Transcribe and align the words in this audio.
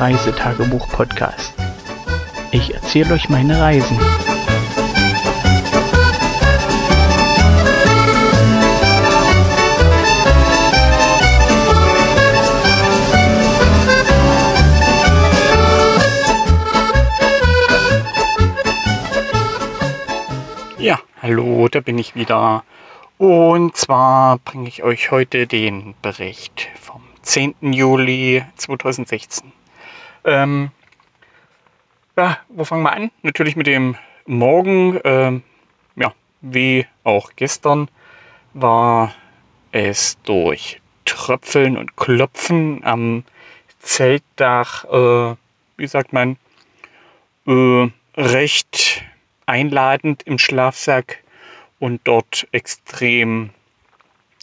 Reisetagebuch-Podcast. 0.00 1.54
Ich 2.50 2.74
erzähle 2.74 3.14
euch 3.14 3.28
meine 3.28 3.60
Reisen. 3.60 3.98
Ja, 20.78 20.98
hallo, 21.22 21.68
da 21.68 21.80
bin 21.80 21.98
ich 21.98 22.14
wieder. 22.16 22.64
Und 23.16 23.76
zwar 23.76 24.38
bringe 24.38 24.68
ich 24.68 24.82
euch 24.82 25.12
heute 25.12 25.46
den 25.46 25.94
Bericht 26.02 26.68
vom 26.80 27.00
10. 27.22 27.54
Juli 27.72 28.44
2016. 28.56 29.52
Ähm, 30.24 30.70
ja, 32.16 32.38
wo 32.48 32.64
fangen 32.64 32.82
wir 32.82 32.92
an? 32.92 33.10
Natürlich 33.22 33.56
mit 33.56 33.66
dem 33.66 33.96
Morgen. 34.26 35.00
Ähm, 35.04 35.42
ja, 35.96 36.12
wie 36.40 36.86
auch 37.02 37.30
gestern 37.36 37.88
war 38.54 39.14
es 39.72 40.18
durch 40.22 40.80
Tröpfeln 41.04 41.76
und 41.76 41.96
Klopfen 41.96 42.82
am 42.84 43.24
Zeltdach, 43.80 44.84
äh, 44.84 45.36
wie 45.76 45.86
sagt 45.86 46.12
man, 46.12 46.36
äh, 47.46 47.88
recht 48.16 49.04
einladend 49.46 50.22
im 50.22 50.38
Schlafsack 50.38 51.22
und 51.78 52.00
dort 52.04 52.46
extrem 52.52 53.50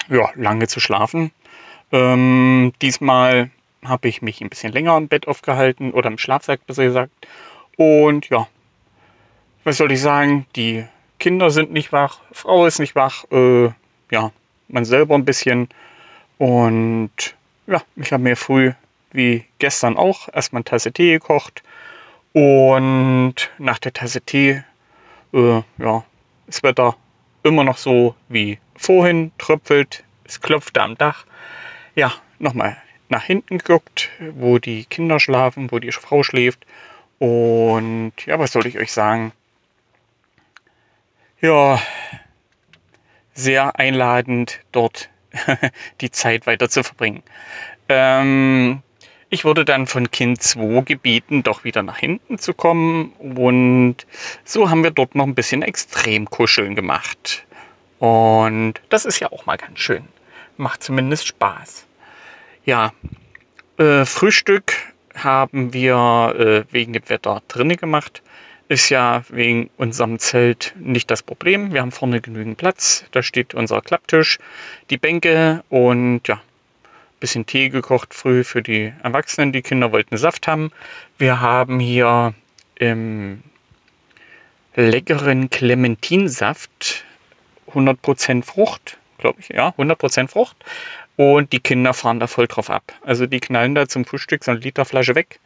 ja, 0.10 0.30
lange 0.36 0.68
zu 0.68 0.80
schlafen. 0.80 1.32
Ähm, 1.92 2.74
diesmal 2.82 3.50
habe 3.84 4.08
ich 4.08 4.22
mich 4.22 4.42
ein 4.42 4.50
bisschen 4.50 4.72
länger 4.72 4.98
im 4.98 5.08
Bett 5.08 5.28
aufgehalten 5.28 5.92
oder 5.92 6.10
im 6.10 6.18
Schlafsack 6.18 6.66
besser 6.68 6.84
gesagt. 6.84 7.12
Und 7.78 8.30
ja, 8.30 8.48
was 9.64 9.78
soll 9.78 9.92
ich 9.92 10.02
sagen? 10.02 10.46
Die 10.56 10.86
Kinder 11.20 11.52
sind 11.52 11.72
nicht 11.72 11.92
wach, 11.92 12.20
Frau 12.32 12.66
ist 12.66 12.80
nicht 12.80 12.96
wach, 12.96 13.26
äh, 13.32 13.70
ja, 14.12 14.32
man 14.68 14.86
selber 14.86 15.16
ein 15.16 15.26
bisschen. 15.26 15.70
Und 16.38 17.12
ja, 17.68 17.82
ich 17.96 18.12
habe 18.12 18.24
mir 18.24 18.36
früh 18.36 18.74
wie 19.12 19.46
gestern 19.60 19.98
auch 19.98 20.30
erstmal 20.34 20.60
eine 20.60 20.66
Tasse 20.66 20.92
Tee 20.92 21.14
gekocht. 21.14 21.64
Und 22.34 23.36
nach 23.58 23.80
der 23.80 23.94
Tasse 23.94 24.22
Tee, 24.22 24.64
äh, 25.34 25.62
ja, 25.78 26.04
das 26.48 26.64
Wetter 26.64 26.96
immer 27.44 27.64
noch 27.64 27.78
so 27.78 28.16
wie 28.30 28.60
vorhin, 28.76 29.32
tröpfelt, 29.38 30.04
es 30.24 30.40
klopfte 30.40 30.82
am 30.82 30.98
Dach 30.98 31.26
ja, 31.96 32.14
nochmal 32.40 32.78
nach 33.12 33.24
hinten 33.24 33.58
geguckt, 33.58 34.10
wo 34.36 34.58
die 34.58 34.86
Kinder 34.86 35.20
schlafen, 35.20 35.72
wo 35.72 35.80
die 35.80 35.92
Frau 35.92 36.24
schläft. 36.24 36.66
Und 37.20 38.14
ja, 38.26 38.40
was 38.40 38.52
soll 38.52 38.66
ich 38.66 38.80
euch 38.80 38.92
sagen? 38.92 39.32
Ja, 41.40 41.82
sehr 43.34 43.78
einladend, 43.78 44.60
dort 44.72 45.10
die 46.02 46.12
Zeit 46.12 46.48
weiter 46.48 46.70
zu 46.70 46.84
verbringen. 46.84 47.24
Ähm, 47.90 48.82
ich 49.30 49.46
wurde 49.46 49.66
dann 49.66 49.88
von 49.88 50.12
Kind 50.12 50.42
2 50.42 50.82
gebeten, 50.82 51.44
doch 51.44 51.64
wieder 51.64 51.84
nach 51.84 51.98
hinten 51.98 52.38
zu 52.38 52.54
kommen. 52.54 53.14
Und 53.20 53.98
so 54.44 54.70
haben 54.70 54.84
wir 54.84 54.92
dort 54.92 55.16
noch 55.16 55.26
ein 55.26 55.36
bisschen 55.36 55.62
Extremkuscheln 55.62 56.76
gemacht. 56.76 57.46
Und 58.00 58.82
das 58.90 59.06
ist 59.06 59.20
ja 59.20 59.32
auch 59.32 59.46
mal 59.46 59.58
ganz 59.58 59.80
schön 59.80 60.08
macht 60.62 60.84
zumindest 60.84 61.28
Spaß. 61.28 61.86
Ja, 62.64 62.94
äh, 63.78 64.06
Frühstück 64.06 64.74
haben 65.16 65.74
wir 65.74 66.36
äh, 66.38 66.72
wegen 66.72 66.94
dem 66.94 67.10
Wetter 67.10 67.42
drinnen 67.48 67.76
gemacht. 67.76 68.22
Ist 68.68 68.90
ja 68.90 69.24
wegen 69.30 69.72
unserem 69.78 70.20
Zelt 70.20 70.76
nicht 70.78 71.10
das 71.10 71.24
Problem. 71.24 71.74
Wir 71.74 71.82
haben 71.82 71.92
vorne 71.92 72.22
genügend 72.22 72.58
Platz. 72.58 73.04
Da 73.12 73.24
steht 73.24 73.56
unser 73.56 73.82
Klapptisch, 73.82 74.38
die 74.92 74.98
Bänke 74.98 75.64
und 75.70 76.28
ja, 76.28 76.40
bisschen 77.20 77.48
Tee 77.48 77.70
gekocht 77.70 78.14
früh 78.14 78.44
für 78.44 78.62
die 78.62 78.94
Erwachsenen. 79.02 79.52
Die 79.52 79.64
Kinder 79.64 79.92
wollten 79.92 80.18
Saft 80.18 80.48
haben. 80.48 80.72
Wir 81.18 81.42
haben 81.42 81.80
hier 81.80 82.36
im 82.76 83.42
leckeren 84.76 85.50
Clementinsaft 85.50 87.06
100% 87.74 88.44
Frucht 88.44 89.00
glaube 89.22 89.40
ich, 89.40 89.50
ja, 89.50 89.70
100% 89.78 90.28
Frucht. 90.28 90.58
Und 91.16 91.54
die 91.54 91.60
Kinder 91.60 91.94
fahren 91.94 92.20
da 92.20 92.28
voll 92.28 92.48
drauf 92.48 92.70
ab. 92.70 92.92
Also 93.04 93.26
die 93.26 93.40
knallen 93.40 93.76
da 93.76 93.88
zum 93.88 94.06
Frühstück 94.06 94.44
so 94.44 94.52
eine 94.52 94.60
Literflasche 94.60 95.16
weg. 95.16 95.40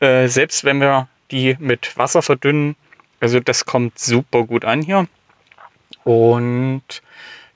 Äh, 0.00 0.28
selbst 0.28 0.64
wenn 0.64 0.80
wir 0.80 1.08
die 1.30 1.56
mit 1.58 1.96
Wasser 1.98 2.22
verdünnen, 2.22 2.76
also 3.20 3.40
das 3.40 3.66
kommt 3.66 3.98
super 3.98 4.44
gut 4.44 4.64
an 4.64 4.82
hier. 4.82 5.06
Und 6.04 7.02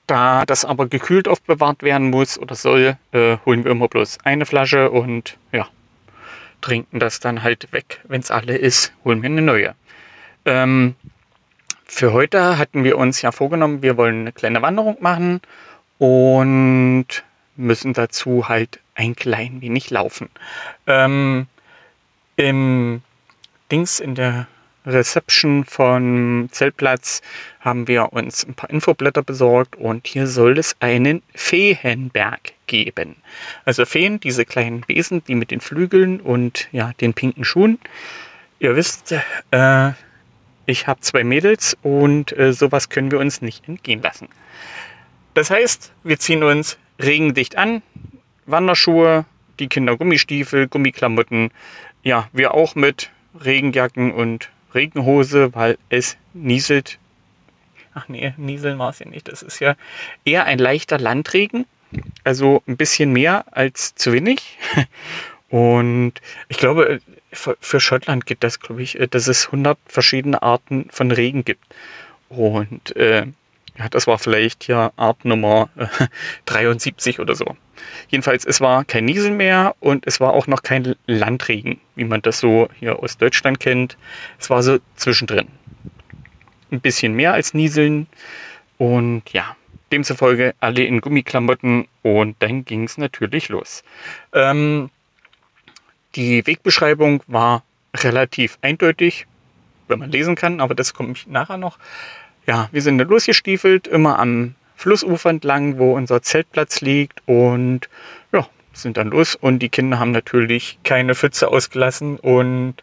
da 0.06 0.44
das 0.44 0.64
aber 0.64 0.88
gekühlt 0.88 1.28
aufbewahrt 1.28 1.82
werden 1.82 2.10
muss 2.10 2.38
oder 2.38 2.56
soll, 2.56 2.96
äh, 3.12 3.36
holen 3.46 3.64
wir 3.64 3.70
immer 3.70 3.88
bloß 3.88 4.18
eine 4.24 4.44
Flasche 4.44 4.90
und 4.90 5.36
ja, 5.52 5.68
trinken 6.60 6.98
das 6.98 7.20
dann 7.20 7.42
halt 7.42 7.72
weg. 7.72 8.00
Wenn 8.08 8.20
es 8.20 8.30
alle 8.30 8.56
ist, 8.56 8.92
holen 9.04 9.22
wir 9.22 9.30
eine 9.30 9.42
neue. 9.42 9.74
Ähm, 10.46 10.96
für 11.90 12.12
heute 12.12 12.56
hatten 12.56 12.84
wir 12.84 12.96
uns 12.96 13.20
ja 13.20 13.32
vorgenommen, 13.32 13.82
wir 13.82 13.96
wollen 13.96 14.20
eine 14.20 14.32
kleine 14.32 14.62
Wanderung 14.62 14.96
machen 15.00 15.40
und 15.98 17.06
müssen 17.56 17.92
dazu 17.92 18.48
halt 18.48 18.78
ein 18.94 19.16
klein 19.16 19.60
wenig 19.60 19.90
laufen. 19.90 20.30
Ähm, 20.86 21.48
Im 22.36 23.02
Dings 23.72 23.98
in 23.98 24.14
der 24.14 24.46
Reception 24.86 25.64
vom 25.64 26.48
Zeltplatz 26.52 27.22
haben 27.58 27.88
wir 27.88 28.12
uns 28.12 28.46
ein 28.46 28.54
paar 28.54 28.70
Infoblätter 28.70 29.22
besorgt 29.22 29.76
und 29.76 30.06
hier 30.06 30.28
soll 30.28 30.58
es 30.58 30.76
einen 30.78 31.22
Feenberg 31.34 32.52
geben. 32.66 33.16
Also 33.64 33.84
Feen, 33.84 34.20
diese 34.20 34.44
kleinen 34.44 34.86
Wesen, 34.86 35.24
die 35.24 35.34
mit 35.34 35.50
den 35.50 35.60
Flügeln 35.60 36.20
und 36.20 36.68
ja, 36.70 36.92
den 37.00 37.14
pinken 37.14 37.44
Schuhen. 37.44 37.78
Ihr 38.60 38.76
wisst, 38.76 39.12
äh, 39.50 39.90
ich 40.70 40.86
habe 40.86 41.00
zwei 41.00 41.24
Mädels 41.24 41.76
und 41.82 42.36
äh, 42.38 42.52
sowas 42.52 42.88
können 42.88 43.10
wir 43.10 43.18
uns 43.18 43.42
nicht 43.42 43.68
entgehen 43.68 44.02
lassen. 44.02 44.28
Das 45.34 45.50
heißt, 45.50 45.92
wir 46.02 46.18
ziehen 46.18 46.42
uns 46.42 46.78
regendicht 46.98 47.56
an, 47.56 47.82
Wanderschuhe, 48.46 49.24
die 49.58 49.68
Kinder 49.68 49.96
Gummistiefel, 49.96 50.68
Gummiklamotten, 50.68 51.50
ja, 52.02 52.28
wir 52.32 52.54
auch 52.54 52.74
mit 52.74 53.10
Regenjacken 53.44 54.12
und 54.12 54.50
Regenhose, 54.74 55.54
weil 55.54 55.78
es 55.88 56.16
nieselt. 56.32 56.98
Ach 57.94 58.08
nee, 58.08 58.32
nieseln 58.36 58.78
war 58.78 58.90
es 58.90 59.00
ja 59.00 59.06
nicht. 59.06 59.28
Das 59.28 59.42
ist 59.42 59.60
ja 59.60 59.76
eher 60.24 60.44
ein 60.44 60.58
leichter 60.58 60.98
Landregen, 60.98 61.66
also 62.24 62.62
ein 62.66 62.76
bisschen 62.76 63.12
mehr 63.12 63.44
als 63.50 63.94
zu 63.94 64.12
wenig. 64.12 64.58
Und 65.48 66.14
ich 66.48 66.58
glaube, 66.58 67.00
für 67.32 67.80
Schottland 67.80 68.26
gibt 68.26 68.44
das, 68.44 68.60
glaube 68.60 68.82
ich, 68.82 68.98
äh, 68.98 69.06
dass 69.08 69.28
es 69.28 69.46
100 69.46 69.78
verschiedene 69.86 70.42
Arten 70.42 70.88
von 70.90 71.10
Regen 71.10 71.44
gibt. 71.44 71.64
Und 72.28 72.94
äh, 72.96 73.26
ja, 73.78 73.88
das 73.88 74.06
war 74.06 74.18
vielleicht 74.18 74.68
ja 74.68 74.92
Art 74.96 75.24
Nummer 75.24 75.70
äh, 75.76 75.86
73 76.46 77.20
oder 77.20 77.34
so. 77.34 77.56
Jedenfalls, 78.08 78.44
es 78.44 78.60
war 78.60 78.84
kein 78.84 79.04
Niesel 79.04 79.30
mehr 79.30 79.74
und 79.80 80.06
es 80.06 80.20
war 80.20 80.34
auch 80.34 80.46
noch 80.46 80.62
kein 80.62 80.96
Landregen, 81.06 81.80
wie 81.94 82.04
man 82.04 82.22
das 82.22 82.40
so 82.40 82.68
hier 82.78 82.98
aus 82.98 83.16
Deutschland 83.16 83.58
kennt. 83.60 83.96
Es 84.38 84.50
war 84.50 84.62
so 84.62 84.78
zwischendrin. 84.96 85.48
Ein 86.70 86.80
bisschen 86.80 87.14
mehr 87.14 87.32
als 87.32 87.54
Nieseln 87.54 88.06
und 88.76 89.22
ja, 89.32 89.56
demzufolge 89.92 90.54
alle 90.60 90.84
in 90.84 91.00
Gummiklamotten 91.00 91.88
und 92.02 92.36
dann 92.40 92.64
ging 92.64 92.84
es 92.84 92.98
natürlich 92.98 93.48
los. 93.48 93.82
Ähm, 94.32 94.90
die 96.14 96.46
Wegbeschreibung 96.46 97.22
war 97.26 97.62
relativ 97.96 98.58
eindeutig, 98.62 99.26
wenn 99.88 99.98
man 99.98 100.10
lesen 100.10 100.34
kann, 100.34 100.60
aber 100.60 100.74
das 100.74 100.94
komme 100.94 101.12
ich 101.12 101.26
nachher 101.26 101.56
noch. 101.56 101.78
Ja, 102.46 102.68
wir 102.72 102.82
sind 102.82 102.98
da 102.98 103.04
losgestiefelt, 103.04 103.86
immer 103.86 104.18
am 104.18 104.54
Flussufer 104.76 105.30
entlang, 105.30 105.78
wo 105.78 105.94
unser 105.94 106.22
Zeltplatz 106.22 106.80
liegt 106.80 107.22
und 107.26 107.88
ja, 108.32 108.48
sind 108.72 108.96
dann 108.96 109.08
los 109.08 109.34
und 109.34 109.58
die 109.58 109.68
Kinder 109.68 109.98
haben 109.98 110.12
natürlich 110.12 110.78
keine 110.84 111.14
Pfütze 111.14 111.48
ausgelassen 111.48 112.16
und 112.16 112.76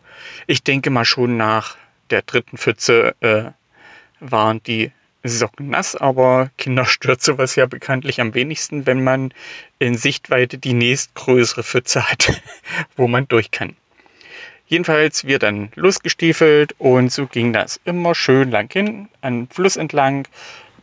ich 0.46 0.64
denke 0.64 0.90
mal 0.90 1.06
schon 1.06 1.38
nach 1.38 1.76
der 2.10 2.22
dritten 2.22 2.58
Pfütze 2.58 3.16
äh, 3.22 3.46
waren 4.20 4.62
die 4.64 4.92
Socken 5.30 5.70
nass, 5.70 5.96
aber 5.96 6.50
Kinder 6.58 6.86
stört 6.86 7.22
sowas 7.22 7.56
ja 7.56 7.66
bekanntlich 7.66 8.22
am 8.22 8.34
wenigsten, 8.34 8.86
wenn 8.86 9.04
man 9.04 9.34
in 9.80 9.98
Sichtweite 9.98 10.58
die 10.58 10.74
nächstgrößere 10.74 11.64
Pfütze 11.64 12.10
hat, 12.10 12.42
wo 12.96 13.08
man 13.08 13.28
durch 13.28 13.52
kann. 13.52 13.76
Jedenfalls 14.68 15.26
wir 15.26 15.40
dann 15.40 15.72
losgestiefelt 15.76 16.76
und 16.78 17.12
so 17.12 17.26
ging 17.26 17.54
das 17.54 17.80
immer 17.86 18.14
schön 18.16 18.52
lang 18.52 18.72
hin, 18.72 19.08
an 19.22 19.48
Fluss 19.50 19.78
entlang. 19.78 20.28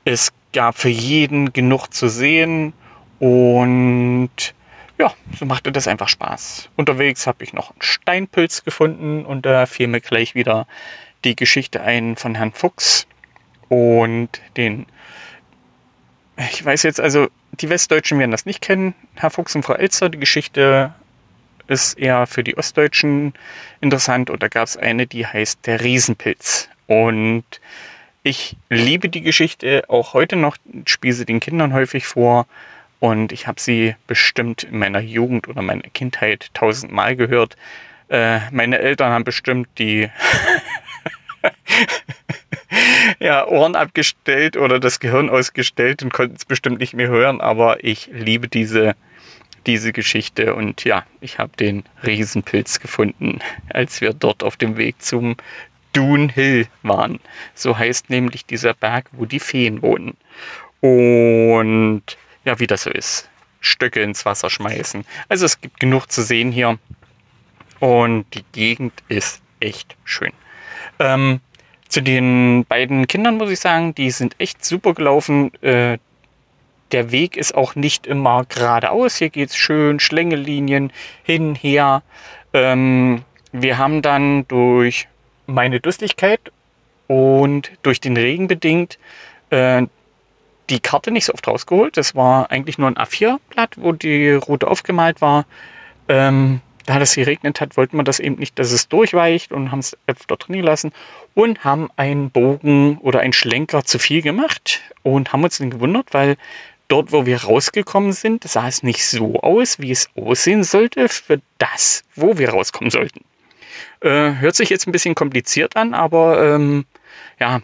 Es 0.06 0.32
gab 0.55 0.79
für 0.79 0.88
jeden 0.88 1.52
genug 1.52 1.88
zu 1.88 2.08
sehen 2.08 2.73
und 3.19 4.55
ja, 4.99 5.12
so 5.38 5.44
machte 5.44 5.73
das 5.73 5.88
einfach 5.88 6.08
Spaß. 6.08 6.70
Unterwegs 6.76 7.26
habe 7.26 7.44
ich 7.44 7.52
noch 7.52 7.73
einen 7.73 7.82
Steinpilz 7.82 8.64
gefunden 8.64 9.26
und 9.26 9.44
da 9.44 9.67
fiel 9.67 9.88
mir 9.88 10.00
gleich 10.00 10.35
wieder 10.35 10.67
die 11.25 11.37
Geschichte 11.37 11.82
ein 11.82 12.17
von 12.17 12.35
Herrn 12.35 12.52
Fuchs 12.52 13.06
und 13.75 14.29
den, 14.56 14.87
ich 16.37 16.65
weiß 16.65 16.85
jetzt, 16.85 17.00
also 17.00 17.29
die 17.53 17.69
Westdeutschen 17.69 18.19
werden 18.19 18.31
das 18.31 18.47
nicht 18.47 18.61
kennen, 18.61 18.94
Herr 19.17 19.31
Fuchs 19.31 19.55
und 19.56 19.65
Frau 19.65 19.75
Elster, 19.75 20.09
die 20.09 20.19
Geschichte 20.19 20.94
ist 21.67 21.99
eher 21.99 22.26
für 22.26 22.44
die 22.44 22.56
Ostdeutschen 22.56 23.32
interessant. 23.81 24.31
Und 24.31 24.43
da 24.43 24.49
gab 24.49 24.69
es 24.69 24.76
eine, 24.76 25.06
die 25.06 25.26
heißt 25.26 25.67
der 25.67 25.82
Riesenpilz. 25.82 26.69
Und 26.87 27.44
ich 28.23 28.56
liebe 28.69 29.09
die 29.09 29.23
Geschichte 29.23 29.85
auch 29.88 30.12
heute 30.12 30.37
noch, 30.37 30.56
spiele 30.85 31.15
sie 31.15 31.25
den 31.25 31.41
Kindern 31.41 31.73
häufig 31.73 32.06
vor. 32.06 32.47
Und 33.00 33.32
ich 33.32 33.47
habe 33.47 33.61
sie 33.61 33.97
bestimmt 34.06 34.62
in 34.65 34.79
meiner 34.79 35.00
Jugend 35.00 35.49
oder 35.49 35.62
meiner 35.62 35.82
Kindheit 35.82 36.50
tausendmal 36.55 37.17
gehört. 37.17 37.56
Äh, 38.09 38.41
meine 38.50 38.79
Eltern 38.79 39.11
haben 39.11 39.25
bestimmt 39.25 39.69
die 39.79 40.11
ja, 43.21 43.47
Ohren 43.47 43.76
abgestellt 43.76 44.56
oder 44.56 44.79
das 44.79 45.00
Gehirn 45.00 45.31
ausgestellt 45.31 46.03
und 46.03 46.12
konnten 46.12 46.37
es 46.37 46.44
bestimmt 46.44 46.79
nicht 46.79 46.94
mehr 46.94 47.09
hören, 47.09 47.41
aber 47.41 47.82
ich 47.85 48.09
liebe 48.12 48.49
diese, 48.49 48.94
diese 49.67 49.93
Geschichte 49.93 50.55
und 50.55 50.85
ja, 50.85 51.05
ich 51.21 51.38
habe 51.38 51.56
den 51.56 51.85
Riesenpilz 52.05 52.81
gefunden, 52.81 53.41
als 53.71 54.00
wir 54.00 54.12
dort 54.12 54.43
auf 54.43 54.56
dem 54.56 54.76
Weg 54.76 55.03
zum 55.03 55.37
Dune 55.93 56.31
Hill 56.32 56.67
waren. 56.82 57.21
So 57.55 57.79
heißt 57.79 58.11
nämlich 58.11 58.44
dieser 58.44 58.75
Berg, 58.75 59.06
wo 59.12 59.25
die 59.25 59.41
Feen 59.41 59.81
wohnen. 59.81 60.17
Und 60.81 62.03
ja, 62.44 62.59
wie 62.59 62.67
das 62.67 62.82
so 62.82 62.91
ist. 62.91 63.31
Stöcke 63.61 64.03
ins 64.03 64.26
Wasser 64.26 64.50
schmeißen. 64.50 65.06
Also 65.29 65.47
es 65.47 65.61
gibt 65.61 65.81
genug 65.81 66.11
zu 66.11 66.23
sehen 66.23 66.53
hier. 66.53 66.79
Und 67.81 68.26
die 68.35 68.44
Gegend 68.53 68.93
ist 69.09 69.43
echt 69.61 69.97
schön. 70.05 70.32
Ähm, 70.99 71.41
zu 71.94 72.02
den 72.02 72.64
beiden 72.64 73.06
Kindern 73.06 73.37
muss 73.37 73.52
ich 73.52 73.61
sagen, 73.61 73.94
die 73.94 74.11
sind 74.11 74.35
echt 74.41 74.64
super 74.64 74.94
gelaufen. 74.94 75.52
Äh, 75.62 75.99
der 76.91 77.12
Weg 77.12 77.37
ist 77.37 77.55
auch 77.55 77.76
nicht 77.76 78.08
immer 78.08 78.44
geradeaus. 78.46 79.14
Hier 79.14 79.31
geht 79.31 79.50
es 79.50 79.56
schön, 79.56 80.00
Schlängelinien 80.00 80.93
hin, 81.23 81.55
her. 81.55 82.02
Ähm, 82.52 83.23
wir 83.52 83.79
haben 83.79 84.02
dann 84.02 84.49
durch 84.49 85.06
meine 85.46 85.79
Dustigkeit 85.79 86.41
und 87.06 87.70
durch 87.85 88.00
den 88.00 88.17
Regen 88.17 88.49
bedingt 88.49 88.99
äh, 89.50 89.87
die 90.70 90.81
Karte 90.81 91.12
nicht 91.12 91.26
so 91.26 91.32
oft 91.32 91.47
rausgeholt. 91.47 91.97
Das 91.97 92.17
war 92.17 92.50
eigentlich 92.50 92.76
nur 92.76 92.88
ein 92.88 92.97
A4-Blatt, 92.97 93.76
wo 93.76 93.93
die 93.93 94.32
Route 94.32 94.67
aufgemalt 94.67 95.20
war. 95.20 95.47
Ähm, 96.08 96.61
da 96.86 97.00
es 97.00 97.14
geregnet 97.14 97.60
hat, 97.60 97.76
wollten 97.76 97.96
wir 97.96 98.04
das 98.04 98.20
eben 98.20 98.36
nicht, 98.36 98.58
dass 98.58 98.72
es 98.72 98.88
durchweicht 98.88 99.52
und 99.52 99.70
haben 99.70 99.78
es 99.78 99.96
öfter 100.06 100.36
drin 100.36 100.56
gelassen 100.56 100.92
und 101.34 101.64
haben 101.64 101.88
einen 101.96 102.31
Bogen 102.31 102.98
oder 102.98 103.20
einen 103.20 103.32
Schlenker 103.32 103.84
zu 103.84 103.98
viel 103.98 104.22
gemacht 104.22 104.81
und 105.02 105.32
haben 105.32 105.44
uns 105.44 105.58
dann 105.58 105.70
gewundert, 105.70 106.12
weil 106.12 106.36
dort, 106.88 107.12
wo 107.12 107.26
wir 107.26 107.42
rausgekommen 107.42 108.12
sind, 108.12 108.44
sah 108.44 108.69
es 108.69 108.82
nicht 108.82 109.04
so 109.04 109.40
aus, 109.40 109.78
wie 109.81 109.90
es 109.90 110.10
aussehen 110.14 110.64
sollte 110.64 111.08
für 111.08 111.40
das, 111.58 112.04
wo 112.14 112.38
wir 112.38 112.50
rauskommen 112.50 112.90
sollten. 112.90 113.25
Äh, 114.00 114.34
hört 114.38 114.54
sich 114.54 114.70
jetzt 114.70 114.87
ein 114.87 114.92
bisschen 114.92 115.14
kompliziert 115.14 115.76
an, 115.76 115.94
aber 115.94 116.54
ähm, 116.54 116.84
ja, 117.40 117.60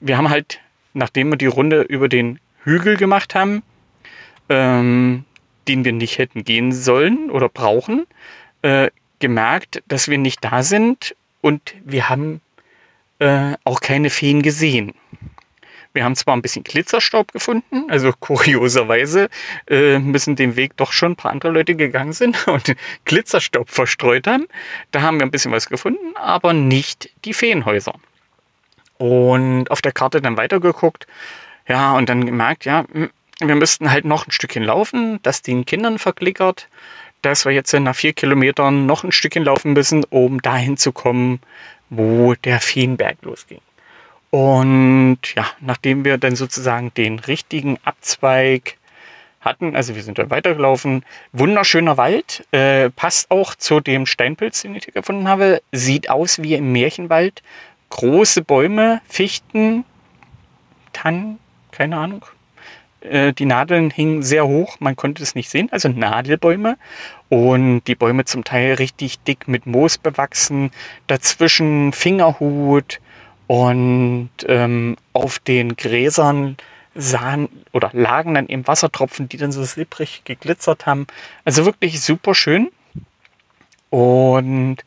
wir 0.00 0.16
haben 0.16 0.30
halt 0.30 0.60
nachdem 0.94 1.30
wir 1.30 1.36
die 1.36 1.46
Runde 1.46 1.82
über 1.82 2.08
den 2.08 2.38
Hügel 2.64 2.96
gemacht 2.96 3.34
haben, 3.34 3.62
ähm, 4.48 5.24
den 5.68 5.84
wir 5.84 5.92
nicht 5.92 6.18
hätten 6.18 6.44
gehen 6.44 6.72
sollen 6.72 7.30
oder 7.30 7.48
brauchen, 7.48 8.06
äh, 8.62 8.90
gemerkt, 9.18 9.82
dass 9.88 10.08
wir 10.08 10.18
nicht 10.18 10.44
da 10.44 10.62
sind 10.62 11.14
und 11.40 11.74
wir 11.84 12.08
haben 12.08 12.40
äh, 13.18 13.54
auch 13.64 13.80
keine 13.80 14.10
Feen 14.10 14.42
gesehen. 14.42 14.94
Wir 15.94 16.04
haben 16.04 16.16
zwar 16.16 16.34
ein 16.34 16.42
bisschen 16.42 16.64
Glitzerstaub 16.64 17.32
gefunden, 17.32 17.90
also 17.90 18.12
kurioserweise 18.20 19.28
äh, 19.68 19.98
müssen 19.98 20.36
den 20.36 20.56
Weg 20.56 20.76
doch 20.76 20.92
schon 20.92 21.12
ein 21.12 21.16
paar 21.16 21.30
andere 21.30 21.52
Leute 21.52 21.74
gegangen 21.74 22.12
sind 22.12 22.48
und 22.48 22.74
Glitzerstaub 23.04 23.70
verstreut 23.70 24.26
haben. 24.26 24.46
Da 24.90 25.02
haben 25.02 25.18
wir 25.18 25.26
ein 25.26 25.30
bisschen 25.30 25.52
was 25.52 25.68
gefunden, 25.68 26.16
aber 26.16 26.52
nicht 26.52 27.10
die 27.24 27.34
Feenhäuser 27.34 27.94
und 28.98 29.70
auf 29.70 29.82
der 29.82 29.92
Karte 29.92 30.20
dann 30.20 30.36
weitergeguckt. 30.36 31.06
Ja, 31.68 31.94
und 31.94 32.08
dann 32.08 32.26
gemerkt, 32.26 32.64
ja, 32.64 32.84
wir 32.92 33.54
müssten 33.54 33.90
halt 33.90 34.04
noch 34.04 34.26
ein 34.26 34.30
Stückchen 34.30 34.62
laufen, 34.62 35.20
das 35.22 35.42
den 35.42 35.64
Kindern 35.64 35.98
verklickert, 35.98 36.68
dass 37.22 37.44
wir 37.44 37.52
jetzt 37.52 37.72
nach 37.72 37.94
vier 37.94 38.12
Kilometern 38.12 38.86
noch 38.86 39.04
ein 39.04 39.12
Stückchen 39.12 39.44
laufen 39.44 39.72
müssen, 39.72 40.04
um 40.10 40.42
dahin 40.42 40.76
zu 40.76 40.92
kommen, 40.92 41.40
wo 41.90 42.34
der 42.34 42.60
Feenberg 42.60 43.18
losging. 43.22 43.60
Und 44.30 45.18
ja, 45.34 45.46
nachdem 45.60 46.04
wir 46.04 46.18
dann 46.18 46.36
sozusagen 46.36 46.92
den 46.94 47.18
richtigen 47.18 47.78
Abzweig 47.84 48.76
hatten, 49.42 49.76
also 49.76 49.94
wir 49.94 50.02
sind 50.02 50.18
dann 50.18 50.30
weitergelaufen, 50.30 51.04
wunderschöner 51.32 51.96
Wald, 51.96 52.46
äh, 52.52 52.90
passt 52.90 53.30
auch 53.30 53.54
zu 53.54 53.80
dem 53.80 54.06
Steinpilz, 54.06 54.62
den 54.62 54.74
ich 54.74 54.84
hier 54.84 54.94
gefunden 54.94 55.28
habe, 55.28 55.60
sieht 55.72 56.08
aus 56.08 56.42
wie 56.42 56.54
im 56.54 56.72
Märchenwald, 56.72 57.42
große 57.90 58.42
Bäume, 58.42 59.02
Fichten, 59.06 59.84
Tannen, 60.92 61.38
keine 61.70 61.98
Ahnung. 61.98 62.24
Äh, 63.02 63.32
die 63.32 63.46
Nadeln 63.46 63.90
hingen 63.90 64.22
sehr 64.22 64.46
hoch, 64.46 64.76
man 64.80 64.96
konnte 64.96 65.22
es 65.22 65.34
nicht 65.34 65.50
sehen, 65.50 65.68
also 65.70 65.88
Nadelbäume. 65.88 66.76
Und 67.28 67.82
die 67.86 67.94
Bäume 67.94 68.24
zum 68.24 68.44
Teil 68.44 68.74
richtig 68.74 69.20
dick 69.20 69.48
mit 69.48 69.66
Moos 69.66 69.98
bewachsen, 69.98 70.70
dazwischen 71.06 71.92
Fingerhut 71.92 73.00
und 73.46 74.30
ähm, 74.46 74.96
auf 75.12 75.38
den 75.38 75.76
Gräsern 75.76 76.56
sahen 76.94 77.48
oder 77.72 77.90
lagen 77.92 78.34
dann 78.34 78.48
eben 78.48 78.66
Wassertropfen, 78.66 79.28
die 79.28 79.38
dann 79.38 79.52
so 79.52 79.64
sipprig 79.64 80.22
geglitzert 80.24 80.86
haben. 80.86 81.06
Also 81.44 81.64
wirklich 81.64 82.00
super 82.00 82.34
schön. 82.34 82.70
Und 83.90 84.78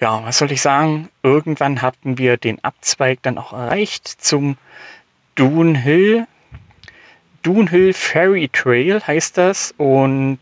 ja, 0.00 0.24
was 0.24 0.38
soll 0.38 0.50
ich 0.52 0.62
sagen? 0.62 1.08
Irgendwann 1.22 1.82
hatten 1.82 2.18
wir 2.18 2.36
den 2.36 2.62
Abzweig 2.64 3.20
dann 3.22 3.38
auch 3.38 3.52
erreicht 3.52 4.08
zum 4.08 4.56
Dune 5.34 5.78
Hill. 5.78 6.26
Dune 7.42 7.68
Hill 7.68 7.92
Ferry 7.92 8.48
Trail 8.48 9.00
heißt 9.06 9.36
das 9.38 9.74
und 9.76 10.40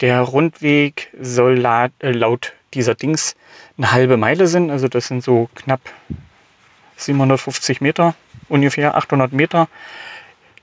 der 0.00 0.20
Rundweg 0.20 1.10
soll 1.20 1.58
laut, 1.58 1.92
äh, 2.00 2.12
laut 2.12 2.52
dieser 2.74 2.94
Dings 2.94 3.36
eine 3.76 3.92
halbe 3.92 4.16
Meile 4.16 4.46
sein. 4.46 4.70
Also 4.70 4.88
das 4.88 5.08
sind 5.08 5.22
so 5.22 5.48
knapp 5.54 5.80
750 6.96 7.80
Meter, 7.80 8.14
ungefähr 8.48 8.96
800 8.96 9.32
Meter. 9.32 9.68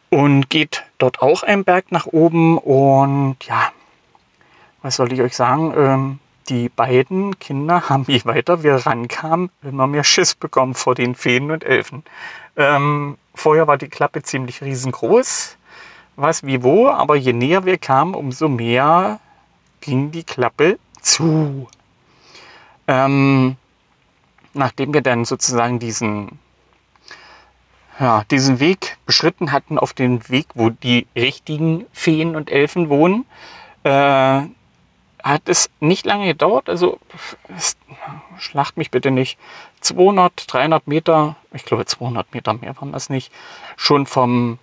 Und 0.10 0.50
geht 0.50 0.84
dort 0.98 1.22
auch 1.22 1.44
ein 1.44 1.64
Berg 1.64 1.92
nach 1.92 2.06
oben. 2.06 2.58
Und 2.58 3.38
ja, 3.44 3.72
was 4.82 4.96
soll 4.96 5.12
ich 5.12 5.22
euch 5.22 5.36
sagen? 5.36 5.74
Ähm, 5.76 6.20
die 6.50 6.70
beiden 6.70 7.40
Kinder 7.40 7.90
haben, 7.90 8.06
je 8.08 8.24
weiter 8.26 8.64
wir 8.64 8.76
rankamen, 8.76 9.50
immer 9.64 9.88
mehr 9.88 10.04
Schiss 10.04 10.36
bekommen 10.36 10.74
vor 10.74 10.96
den 10.96 11.16
Feen 11.16 11.52
und 11.52 11.64
Elfen. 11.64 12.04
Ähm, 12.56 13.18
vorher 13.34 13.68
war 13.68 13.78
die 13.78 13.90
Klappe 13.90 14.24
ziemlich 14.24 14.62
riesengroß, 14.62 15.58
was 16.16 16.44
wie 16.44 16.64
wo, 16.64 16.90
aber 16.90 17.16
je 17.16 17.34
näher 17.34 17.66
wir 17.66 17.78
kamen, 17.78 18.16
umso 18.16 18.48
mehr 18.48 19.20
ging 19.82 20.12
die 20.12 20.24
Klappe 20.24 20.80
zu. 21.02 21.68
Ähm, 22.88 23.58
nachdem 24.54 24.94
wir 24.94 25.02
dann 25.02 25.26
sozusagen 25.26 25.80
diesen, 25.80 26.40
ja, 28.00 28.24
diesen 28.32 28.60
Weg 28.60 28.98
beschritten 29.06 29.52
hatten 29.52 29.78
auf 29.78 29.94
den 29.94 30.28
Weg, 30.30 30.48
wo 30.56 30.70
die 30.70 31.08
richtigen 31.16 31.86
Feen 31.92 32.36
und 32.36 32.52
Elfen 32.52 32.90
wohnen, 32.90 33.26
äh, 33.84 34.42
hat 35.26 35.42
es 35.46 35.72
nicht 35.80 36.06
lange 36.06 36.28
gedauert, 36.28 36.70
also 36.70 37.00
schlacht 38.38 38.78
mich 38.78 38.92
bitte 38.92 39.10
nicht, 39.10 39.40
200, 39.82 40.46
300 40.48 40.88
Meter, 40.88 41.36
ich 41.52 41.66
glaube 41.66 41.86
200 41.86 42.32
Meter 42.36 42.54
mehr 42.54 42.80
waren 42.80 42.92
das 42.92 43.10
nicht, 43.10 43.32
schon 43.76 44.06
vom, 44.06 44.60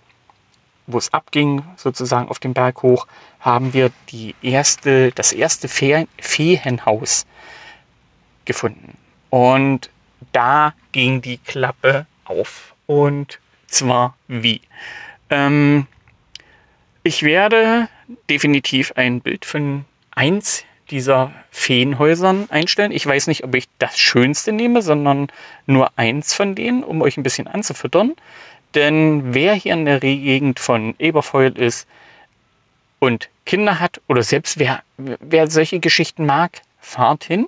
wo 0.87 0.97
es 0.97 1.13
abging, 1.13 1.63
sozusagen 1.77 2.29
auf 2.29 2.39
den 2.39 2.53
Berg 2.53 2.81
hoch, 2.83 3.07
haben 3.39 3.73
wir 3.73 3.91
die 4.09 4.35
erste, 4.41 5.11
das 5.11 5.31
erste 5.31 5.67
Fe 5.67 6.07
Feenhaus 6.19 7.25
gefunden. 8.45 8.97
Und 9.29 9.89
da 10.31 10.73
ging 10.91 11.21
die 11.21 11.37
Klappe 11.37 12.05
auf. 12.25 12.73
Und 12.85 13.39
zwar 13.67 14.15
wie? 14.27 14.61
Ähm, 15.29 15.87
ich 17.03 17.23
werde 17.23 17.89
definitiv 18.29 18.93
ein 18.95 19.21
Bild 19.21 19.45
von 19.45 19.85
eins 20.11 20.63
dieser 20.89 21.33
Feenhäusern 21.49 22.49
einstellen. 22.49 22.91
Ich 22.91 23.05
weiß 23.05 23.27
nicht, 23.27 23.43
ob 23.43 23.55
ich 23.55 23.67
das 23.79 23.97
schönste 23.97 24.51
nehme, 24.51 24.81
sondern 24.81 25.27
nur 25.65 25.91
eins 25.97 26.33
von 26.33 26.55
denen, 26.55 26.83
um 26.83 27.01
euch 27.01 27.17
ein 27.17 27.23
bisschen 27.23 27.47
anzufüttern. 27.47 28.13
Denn 28.75 29.33
wer 29.33 29.53
hier 29.53 29.73
in 29.73 29.85
der 29.85 29.99
Gegend 29.99 30.59
von 30.59 30.95
Eberfeuil 30.97 31.57
ist 31.57 31.87
und 32.99 33.29
Kinder 33.45 33.79
hat 33.79 34.01
oder 34.07 34.23
selbst 34.23 34.57
wer, 34.57 34.81
wer 34.97 35.47
solche 35.47 35.79
Geschichten 35.79 36.25
mag, 36.25 36.61
fahrt 36.79 37.23
hin. 37.23 37.47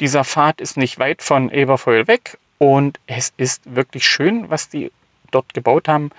Dieser 0.00 0.24
Pfad 0.24 0.60
ist 0.60 0.76
nicht 0.76 0.98
weit 0.98 1.22
von 1.22 1.50
Eberfeuer 1.50 2.06
weg 2.08 2.38
und 2.58 2.98
es 3.06 3.32
ist 3.36 3.62
wirklich 3.74 4.06
schön, 4.06 4.50
was 4.50 4.68
die 4.68 4.90
dort 5.30 5.54
gebaut 5.54 5.88
haben. 5.88 6.10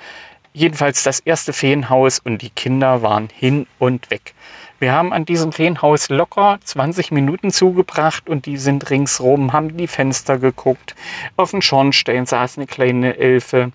Jedenfalls 0.54 1.04
das 1.04 1.20
erste 1.20 1.54
Feenhaus 1.54 2.20
und 2.20 2.42
die 2.42 2.50
Kinder 2.50 3.02
waren 3.02 3.30
hin 3.34 3.68
und 3.80 4.10
weg. 4.10 4.34
Wir 4.80 4.94
haben 4.94 5.14
an 5.14 5.26
diesem 5.26 5.52
Feenhaus 5.52 6.10
locker 6.10 6.60
20 6.64 7.12
Minuten 7.12 7.52
zugebracht 7.52 8.28
und 8.28 8.48
die 8.48 8.58
sind 8.58 8.90
ringsrum, 8.90 9.54
haben 9.54 9.78
die 9.78 9.88
Fenster 9.88 10.40
geguckt. 10.40 10.96
Auf 11.38 11.52
dem 11.52 11.62
Schornstein 11.62 12.26
saß 12.26 12.58
eine 12.58 12.68
kleine 12.68 13.18
Elfe 13.18 13.72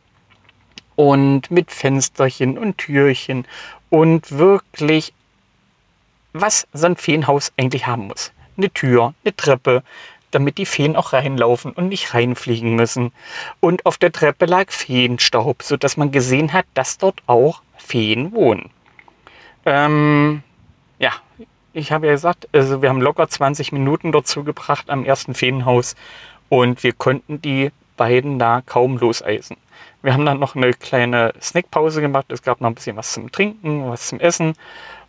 und 0.97 1.51
mit 1.51 1.71
Fensterchen 1.71 2.59
und 2.59 2.79
Türchen 2.79 3.47
und 3.91 4.31
wirklich, 4.33 5.13
was 6.33 6.67
so 6.73 6.87
ein 6.87 6.97
Feenhaus 6.97 7.53
eigentlich 7.57 7.87
haben 7.87 8.09
muss. 8.09 8.33
Eine 8.57 8.71
Tür, 8.71 9.15
eine 9.25 9.37
Treppe, 9.37 9.83
damit 10.31 10.59
die 10.59 10.67
Feen 10.67 10.97
auch 10.97 11.13
reinlaufen 11.13 11.73
und 11.73 11.89
nicht 11.89 12.13
reinfliegen 12.13 12.75
müssen. 12.75 13.13
Und 13.61 13.87
auf 13.87 13.99
der 13.99 14.13
Treppe 14.13 14.47
lag 14.47 14.71
Feenstaub, 14.71 15.63
sodass 15.63 15.97
man 15.97 16.11
gesehen 16.11 16.53
hat, 16.53 16.67
dass 16.75 16.99
dort 16.99 17.23
auch 17.27 17.63
Feen 17.77 18.33
wohnen. 18.33 18.71
Ähm, 19.65 20.43
ja, 20.99 21.13
ich 21.73 21.93
habe 21.93 22.07
ja 22.07 22.13
gesagt, 22.13 22.49
also 22.53 22.83
wir 22.83 22.89
haben 22.89 23.01
locker 23.01 23.29
20 23.29 23.73
Minuten 23.73 24.13
dort 24.13 24.27
zugebracht 24.27 24.89
am 24.91 25.05
ersten 25.05 25.35
Feenhaus 25.35 25.95
und 26.49 26.83
wir 26.83 26.93
konnten 26.93 27.43
die 27.43 27.71
beiden 27.97 28.39
da 28.39 28.63
kaum 28.65 28.99
loseisen. 28.99 29.57
Wir 30.03 30.13
haben 30.13 30.25
dann 30.25 30.39
noch 30.39 30.55
eine 30.55 30.73
kleine 30.73 31.33
Snackpause 31.41 32.01
gemacht. 32.01 32.27
Es 32.29 32.43
gab 32.43 32.61
noch 32.61 32.69
ein 32.69 32.75
bisschen 32.75 32.97
was 32.97 33.13
zum 33.13 33.33
Trinken, 33.33 33.89
was 33.89 34.09
zum 34.09 34.21
Essen 34.21 34.55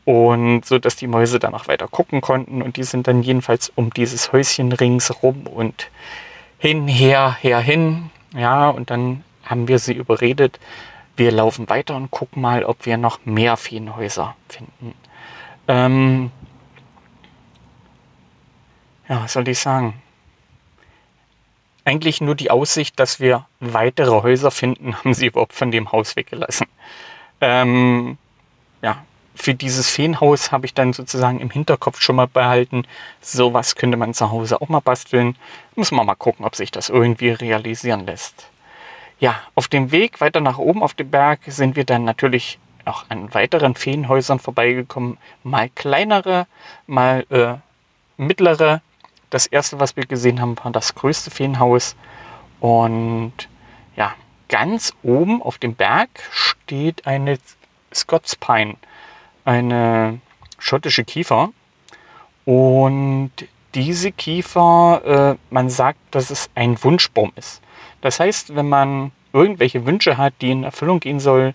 und 0.08 0.65
so, 0.65 0.79
dass 0.79 0.96
die 0.96 1.06
Mäuse 1.06 1.38
dann 1.38 1.53
auch 1.53 1.67
weiter 1.67 1.89
gucken 1.89 2.22
konnten 2.22 2.62
und 2.62 2.77
die 2.77 2.84
sind 2.84 3.08
dann 3.08 3.24
jedenfalls 3.24 3.70
um 3.75 3.94
dieses 3.94 4.32
Häuschen 4.32 4.72
ringsrum 4.72 5.48
und 5.48 5.89
hin, 6.60 6.88
her, 6.88 7.36
her, 7.41 7.60
hin. 7.60 8.10
Ja, 8.34 8.70
und 8.70 8.89
dann 8.89 9.25
haben 9.44 9.67
wir 9.67 9.79
sie 9.79 9.94
überredet, 9.94 10.60
wir 11.17 11.32
laufen 11.32 11.67
weiter 11.67 11.96
und 11.98 12.10
gucken 12.10 12.41
mal, 12.41 12.63
ob 12.63 12.86
wir 12.86 12.96
noch 12.96 13.25
mehr 13.25 13.58
Feenhäuser 13.58 14.36
finden. 14.48 14.94
Ähm, 15.67 16.32
ja, 19.10 19.24
was 19.24 19.34
soll 19.34 19.48
ich 19.50 19.60
sagen? 19.60 19.94
Eigentlich 21.88 22.20
nur 22.20 22.36
die 22.36 22.51
Aussicht, 22.51 23.00
dass 23.00 23.22
wir 23.22 23.46
weitere 23.62 24.22
Häuser 24.22 24.51
finden, 24.51 24.94
haben 24.98 25.13
sie 25.13 25.27
überhaupt 25.27 25.53
von 25.53 25.72
dem 25.72 25.94
Haus 25.94 26.17
weggelassen. 26.17 26.67
Ähm, 27.39 28.17
ja, 28.82 29.06
für 29.36 29.53
dieses 29.53 29.89
Feenhaus 29.89 30.51
habe 30.51 30.65
ich 30.65 30.74
dann 30.74 30.91
sozusagen 30.91 31.39
im 31.39 31.50
Hinterkopf 31.50 32.01
schon 32.01 32.17
mal 32.17 32.27
behalten, 32.27 32.84
sowas 33.22 33.77
könnte 33.77 33.96
man 33.96 34.13
zu 34.13 34.29
Hause 34.32 34.62
auch 34.62 34.67
mal 34.67 34.82
basteln. 34.82 35.38
Muss 35.77 35.94
man 35.94 36.06
mal 36.06 36.15
gucken, 36.15 36.46
ob 36.46 36.58
sich 36.58 36.72
das 36.72 36.89
irgendwie 36.89 37.29
realisieren 37.29 38.06
lässt. 38.06 38.50
Ja, 39.22 39.39
auf 39.56 39.70
dem 39.70 39.89
Weg 39.94 40.20
weiter 40.20 40.41
nach 40.41 40.58
oben 40.58 40.84
auf 40.84 40.94
den 40.94 41.10
Berg 41.10 41.39
sind 41.46 41.77
wir 41.77 41.86
dann 41.86 42.03
natürlich 42.03 42.60
auch 42.84 43.06
an 43.08 43.34
weiteren 43.34 43.75
Feenhäusern 43.75 44.39
vorbeigekommen. 44.39 45.17
Mal 45.46 45.70
kleinere, 45.70 46.48
mal 46.86 47.25
äh, 47.29 47.53
mittlere. 48.22 48.82
Das 49.29 49.46
erste, 49.46 49.79
was 49.79 49.96
wir 49.96 50.05
gesehen 50.05 50.41
haben, 50.41 50.55
war 50.63 50.72
das 50.72 50.96
größte 50.96 51.31
Feenhaus. 51.31 51.96
Und 52.60 53.34
ja, 53.96 54.13
ganz 54.50 54.93
oben 55.03 55.41
auf 55.41 55.57
dem 55.57 55.75
Berg 55.75 56.10
steht 56.31 57.05
eine 57.05 57.38
Scots 57.93 58.36
Pine, 58.36 58.75
eine 59.46 60.19
schottische 60.60 61.03
Kiefer. 61.03 61.50
Und 62.46 63.31
diese 63.75 64.12
Kiefer, 64.12 65.36
äh, 65.36 65.53
man 65.53 65.69
sagt, 65.69 66.00
dass 66.12 66.29
es 66.29 66.50
ein 66.55 66.81
Wunschbaum 66.81 67.31
ist. 67.36 67.62
Das 68.01 68.19
heißt, 68.19 68.55
wenn 68.55 68.69
man 68.69 69.12
irgendwelche 69.34 69.86
Wünsche 69.86 70.17
hat, 70.17 70.34
die 70.41 70.51
in 70.51 70.63
Erfüllung 70.63 71.00
gehen 71.00 71.19
soll, 71.19 71.53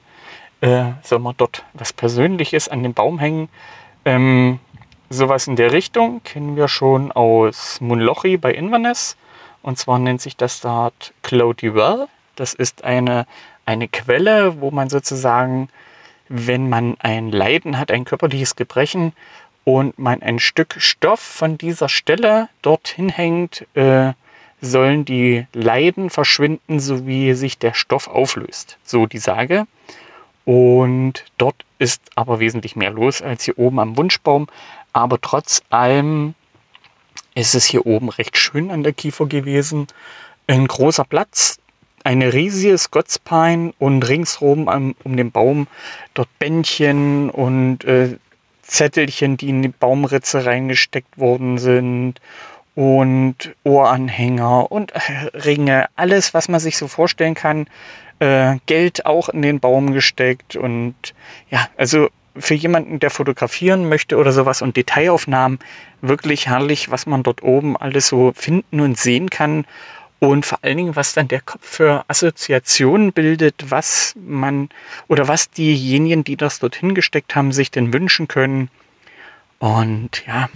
äh, 0.61 0.93
soll 1.03 1.19
man 1.19 1.35
dort 1.37 1.65
was 1.73 1.93
Persönliches 1.93 2.69
an 2.69 2.83
den 2.83 2.95
Baum 2.95 3.19
hängen. 3.19 3.49
Ähm, 4.05 4.61
sowas 5.13 5.47
in 5.47 5.57
der 5.57 5.73
Richtung 5.73 6.23
kennen 6.25 6.57
wir 6.57 6.69
schon 6.69 7.13
aus 7.13 7.81
Munlochi 7.81 8.37
bei 8.37 8.53
Inverness. 8.53 9.17
Und 9.63 9.79
zwar 9.79 9.99
nennt 9.99 10.21
sich 10.21 10.37
das 10.37 10.61
dort 10.61 11.13
Cloudy 11.23 11.75
Well. 11.75 12.09
Das 12.35 12.55
ist 12.55 12.85
eine, 12.85 13.27
eine 13.67 13.89
Quelle, 13.89 14.61
wo 14.61 14.71
man 14.71 14.89
sozusagen, 14.89 15.69
wenn 16.29 16.69
man 16.69 16.97
ein 16.99 17.31
Leiden 17.31 17.79
hat, 17.79 17.91
ein 17.91 18.05
körperliches 18.05 18.57
Gebrechen 18.57 19.13
und 19.65 19.99
man 19.99 20.23
ein 20.23 20.39
Stück 20.39 20.77
Stoff 20.79 21.21
von 21.21 21.59
dieser 21.59 21.89
Stelle 21.89 22.49
dorthin 22.63 23.09
hängt, 23.09 23.67
äh, 23.75 24.13
sollen 24.61 25.05
die 25.05 25.47
Leiden 25.53 26.09
verschwinden, 26.11 26.81
so 26.81 27.07
wie 27.07 27.35
sich 27.35 27.59
der 27.59 27.75
Stoff 27.75 28.09
auflöst. 28.09 28.79
So 28.83 29.07
die 29.07 29.19
Sage. 29.19 29.67
Und 30.45 31.25
dort 31.39 31.65
ist 31.79 32.03
aber 32.17 32.41
wesentlich 32.41 32.75
mehr 32.75 32.91
los 32.91 33.23
als 33.23 33.45
hier 33.45 33.59
oben 33.59 33.79
am 33.79 33.97
Wunschbaum. 33.97 34.49
Aber 34.93 35.21
trotz 35.21 35.63
allem 35.71 36.35
ist 37.35 37.55
es 37.55 37.65
hier 37.65 37.87
oben 37.87 38.09
recht 38.09 38.37
schön 38.37 38.71
an 38.71 38.83
der 38.83 38.93
Kiefer 38.93 39.27
gewesen. 39.27 39.87
Ein 40.47 40.67
großer 40.67 41.05
Platz, 41.05 41.59
eine 42.05 42.33
riesige 42.33 42.77
Scottspine 42.77 43.73
und 43.79 44.07
ringsherum 44.09 44.67
um, 44.67 44.95
um 45.05 45.17
den 45.17 45.31
Baum 45.31 45.67
dort 46.15 46.29
Bändchen 46.39 47.31
und 47.31 47.85
äh, 47.85 48.19
Zettelchen, 48.63 49.37
die 49.37 49.51
in 49.51 49.63
die 49.63 49.69
Baumritze 49.69 50.45
reingesteckt 50.45 51.19
worden 51.19 51.59
sind 51.59 52.21
und 52.75 53.37
Ohranhänger 53.65 54.71
und 54.73 54.93
äh, 54.93 55.01
Ringe, 55.35 55.87
alles, 55.97 56.35
was 56.35 56.49
man 56.49 56.61
sich 56.61 56.77
so 56.77 56.89
vorstellen 56.89 57.35
kann, 57.35 57.67
äh, 58.19 58.57
Geld 58.67 59.07
auch 59.07 59.29
in 59.29 59.43
den 59.43 59.61
Baum 59.61 59.93
gesteckt 59.93 60.57
und 60.57 60.95
ja, 61.51 61.69
also 61.77 62.09
für 62.37 62.55
jemanden, 62.55 62.99
der 62.99 63.11
fotografieren 63.11 63.89
möchte 63.89 64.17
oder 64.17 64.33
sowas 64.33 64.63
und 64.63 64.77
Detailaufnahmen, 64.77 65.59
wirklich 66.01 66.47
herrlich, 66.47 66.91
was 66.91 67.07
man 67.07 67.23
dort 67.23 67.43
oben 67.43 67.77
alles 67.77 68.09
so 68.09 68.33
finden 68.35 68.81
und 68.81 68.99
sehen 68.99 69.31
kann 69.31 69.65
und 70.23 70.47
vor 70.47 70.61
allen 70.63 70.77
Dingen, 70.77 70.95
was 70.95 71.15
dann 71.15 71.27
der 71.27 71.41
Kopf 71.41 71.67
für 71.69 72.05
Assoziationen 72.07 73.13
bildet, 73.13 73.71
was 73.71 74.15
man 74.17 74.69
oder 75.09 75.27
was 75.27 75.51
diejenigen, 75.51 76.23
die 76.23 76.37
das 76.37 76.61
dorthin 76.61 76.95
gesteckt 76.95 77.35
haben, 77.35 77.51
sich 77.51 77.73
denn 77.73 77.93
wünschen 77.93 78.29
können. 78.29 78.71
Und 79.59 80.25
ja, 80.25 80.49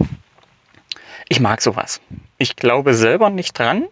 ich 1.27 1.41
mag 1.41 1.61
sowas. 1.61 1.99
Ich 2.37 2.55
glaube 2.55 2.93
selber 2.93 3.29
nicht 3.29 3.59
dran, 3.59 3.87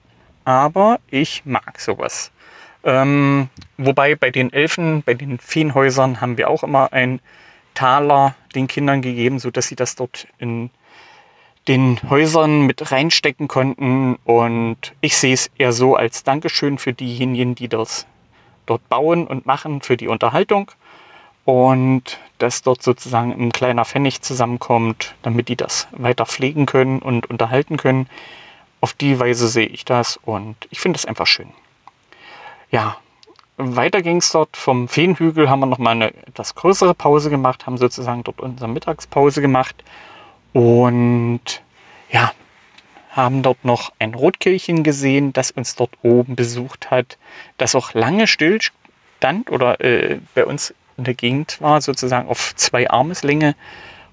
aber 0.45 1.01
ich 1.09 1.43
mag 1.43 1.81
sowas. 1.81 2.31
Ähm, 2.85 3.49
wobei 3.77 4.15
bei 4.15 4.31
den 4.31 4.53
Elfen, 4.53 5.03
bei 5.03 5.13
den 5.13 5.39
Feenhäusern 5.39 6.21
haben 6.21 6.37
wir 6.37 6.49
auch 6.49 6.63
immer 6.63 6.93
einen 6.93 7.19
Taler 7.75 8.35
den 8.55 8.67
Kindern 8.67 9.01
gegeben, 9.03 9.37
sodass 9.39 9.67
sie 9.67 9.75
das 9.75 9.95
dort 9.95 10.27
in 10.39 10.71
den 11.67 11.99
Häusern 12.09 12.61
mit 12.61 12.91
reinstecken 12.91 13.47
konnten. 13.47 14.15
Und 14.25 14.93
ich 15.01 15.15
sehe 15.17 15.33
es 15.33 15.51
eher 15.57 15.71
so 15.71 15.95
als 15.95 16.23
Dankeschön 16.23 16.79
für 16.79 16.93
diejenigen, 16.93 17.53
die 17.53 17.67
das 17.67 18.07
dort 18.65 18.87
bauen 18.89 19.27
und 19.27 19.45
machen 19.45 19.81
für 19.81 19.97
die 19.97 20.07
Unterhaltung. 20.07 20.71
Und 21.43 22.19
dass 22.39 22.63
dort 22.63 22.81
sozusagen 22.81 23.31
ein 23.31 23.51
kleiner 23.51 23.85
Pfennig 23.85 24.21
zusammenkommt, 24.21 25.13
damit 25.21 25.47
die 25.47 25.55
das 25.55 25.87
weiter 25.91 26.25
pflegen 26.25 26.65
können 26.65 26.99
und 26.99 27.29
unterhalten 27.29 27.77
können. 27.77 28.09
Auf 28.81 28.93
die 28.93 29.19
Weise 29.19 29.47
sehe 29.47 29.67
ich 29.67 29.85
das 29.85 30.17
und 30.17 30.55
ich 30.71 30.79
finde 30.79 30.97
es 30.97 31.05
einfach 31.05 31.27
schön 31.27 31.51
ja, 32.75 32.97
weiter 33.57 34.01
ging 34.01 34.17
es 34.17 34.31
dort 34.31 34.57
vom 34.57 34.87
Feenhügel, 34.87 35.49
haben 35.49 35.61
wir 35.61 35.65
nochmal 35.65 35.93
eine 35.93 36.13
etwas 36.27 36.55
größere 36.55 36.93
Pause 36.93 37.29
gemacht, 37.29 37.65
haben 37.65 37.77
sozusagen 37.77 38.23
dort 38.23 38.41
unsere 38.41 38.69
Mittagspause 38.69 39.41
gemacht 39.41 39.83
und 40.53 41.41
ja, 42.09 42.31
haben 43.11 43.43
dort 43.43 43.63
noch 43.63 43.93
ein 43.97 44.13
Rotkehlchen 44.13 44.83
gesehen, 44.83 45.31
das 45.31 45.51
uns 45.51 45.75
dort 45.75 45.91
oben 46.01 46.35
besucht 46.35 46.91
hat, 46.91 47.17
das 47.57 47.75
auch 47.75 47.93
lange 47.93 48.27
still 48.27 48.59
stand 49.17 49.51
oder 49.51 49.79
äh, 49.79 50.19
bei 50.33 50.45
uns 50.45 50.73
in 50.97 51.05
der 51.05 51.13
Gegend 51.13 51.61
war, 51.61 51.81
sozusagen 51.81 52.27
auf 52.27 52.55
zwei 52.55 52.89
Armeslänge 52.89 53.55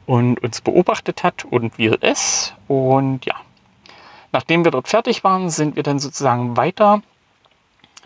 und 0.06 0.42
uns 0.42 0.61
beobachtet 0.61 1.22
hat 1.22 1.44
und 1.44 1.78
wir 1.78 1.99
es. 2.00 2.54
Und 2.68 3.25
ja, 3.25 3.34
nachdem 4.32 4.64
wir 4.64 4.70
dort 4.70 4.88
fertig 4.88 5.25
waren, 5.25 5.50
sind 5.50 5.76
wir 5.76 5.82
dann 5.82 5.99
sozusagen 5.99 6.56
weiter 6.56 7.02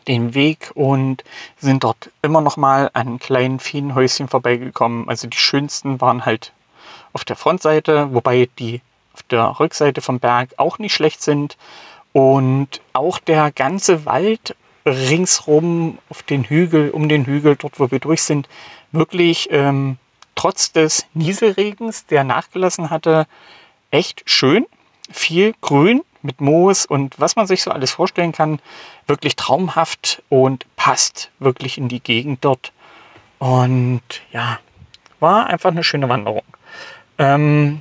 den 0.09 0.35
Weg 0.35 0.71
und 0.75 1.25
sind 1.59 1.85
dort 1.85 2.11
immer 2.23 2.41
noch 2.41 2.57
mal 2.57 2.91
an 2.93 3.19
kleinen 3.19 3.59
Feenhäuschen 3.59 4.29
vorbeigekommen. 4.29 5.09
Also 5.09 5.29
die 5.29 5.37
schönsten 5.37 6.01
waren 6.01 6.25
halt 6.25 6.53
auf 7.13 7.25
der 7.25 7.37
Frontseite, 7.37 8.13
wobei 8.13 8.49
die 8.59 8.81
auf 9.15 9.23
der 9.25 9.59
Rückseite 9.59 10.01
vom 10.01 10.21
Berg 10.21 10.51
auch 10.59 10.79
nicht 10.79 10.95
schlecht 10.95 11.23
sind. 11.23 11.57
Und 12.13 12.81
auch 12.93 13.19
der 13.19 13.51
ganze 13.51 14.07
Wald 14.07 14.57
ringsrum 14.87 15.99
auf 16.09 16.23
den 16.23 16.45
Hügel, 16.45 16.91
um 16.91 17.09
den 17.09 17.27
Hügel, 17.27 17.57
dort 17.57 17.81
wo 17.81 17.91
wir 17.91 17.99
durch 17.99 18.23
sind, 18.23 18.49
wirklich 18.93 19.49
ähm, 19.51 19.99
trotz 20.35 20.73
des 20.73 21.07
Nieselregens, 21.15 22.07
der 22.07 22.25
nachgelassen 22.25 22.91
hatte, 22.91 23.27
echt 23.91 24.23
schön. 24.27 24.67
Viel 25.11 25.55
Grün 25.61 26.03
mit 26.23 26.41
Moos 26.41 26.87
und 26.87 27.19
was 27.19 27.37
man 27.37 27.47
sich 27.47 27.63
so 27.63 27.71
alles 27.71 27.93
vorstellen 27.93 28.33
kann. 28.33 28.61
Wirklich 29.07 29.37
traumhaft 29.37 30.23
und 30.29 30.65
passt 30.77 31.31
wirklich 31.39 31.79
in 31.79 31.89
die 31.89 32.01
Gegend 32.01 32.45
dort. 32.45 32.73
Und 33.39 34.03
ja, 34.33 34.59
war 35.21 35.47
einfach 35.47 35.71
eine 35.71 35.85
schöne 35.85 36.09
Wanderung. 36.09 36.45
Ähm, 37.19 37.81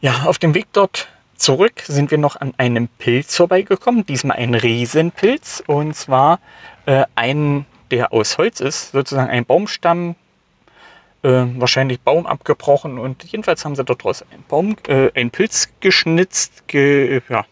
ja, 0.00 0.22
auf 0.24 0.38
dem 0.38 0.54
Weg 0.54 0.66
dort 0.72 1.08
zurück 1.36 1.82
sind 1.86 2.10
wir 2.10 2.18
noch 2.18 2.36
an 2.36 2.54
einem 2.56 2.88
Pilz 2.88 3.36
vorbeigekommen. 3.36 4.06
Diesmal 4.06 4.38
ein 4.38 4.54
Riesenpilz. 4.54 5.62
Und 5.66 5.94
zwar 5.94 6.40
äh, 6.86 7.04
einen, 7.14 7.66
der 7.90 8.12
aus 8.12 8.38
Holz 8.38 8.60
ist, 8.60 8.92
sozusagen 8.92 9.30
ein 9.30 9.44
Baumstamm, 9.44 10.16
äh, 11.26 11.60
wahrscheinlich 11.60 12.00
Baum 12.00 12.26
abgebrochen. 12.26 12.98
Und 12.98 13.24
jedenfalls 13.24 13.64
haben 13.64 13.74
sie 13.74 13.84
dort 13.84 14.04
draus 14.04 14.24
einen 14.30 14.44
Baum, 14.46 14.76
äh, 14.86 15.10
einen 15.14 15.30
Pilz 15.30 15.68
geschnitzt, 15.80 16.68
ge, 16.68 17.20
ja, 17.28 17.44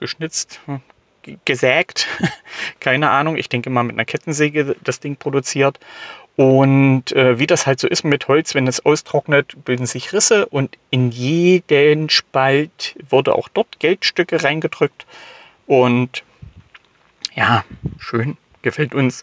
geschnitzt, 0.00 0.60
hm, 0.66 0.80
gesägt. 1.44 2.08
Keine 2.80 3.10
Ahnung. 3.10 3.36
Ich 3.36 3.48
denke 3.48 3.70
mal 3.70 3.84
mit 3.84 3.94
einer 3.94 4.04
Kettensäge 4.04 4.74
das 4.82 4.98
Ding 4.98 5.16
produziert. 5.16 5.78
Und 6.36 7.12
äh, 7.12 7.38
wie 7.38 7.46
das 7.46 7.68
halt 7.68 7.78
so 7.78 7.86
ist 7.86 8.02
mit 8.02 8.26
Holz, 8.26 8.56
wenn 8.56 8.66
es 8.66 8.84
austrocknet, 8.84 9.64
bilden 9.64 9.86
sich 9.86 10.12
Risse 10.12 10.46
und 10.46 10.76
in 10.90 11.12
jeden 11.12 12.10
Spalt 12.10 12.96
wurde 13.08 13.36
auch 13.36 13.48
dort 13.48 13.78
Geldstücke 13.78 14.42
reingedrückt. 14.42 15.06
Und 15.68 16.24
ja, 17.36 17.64
schön, 17.98 18.36
gefällt 18.62 18.96
uns. 18.96 19.22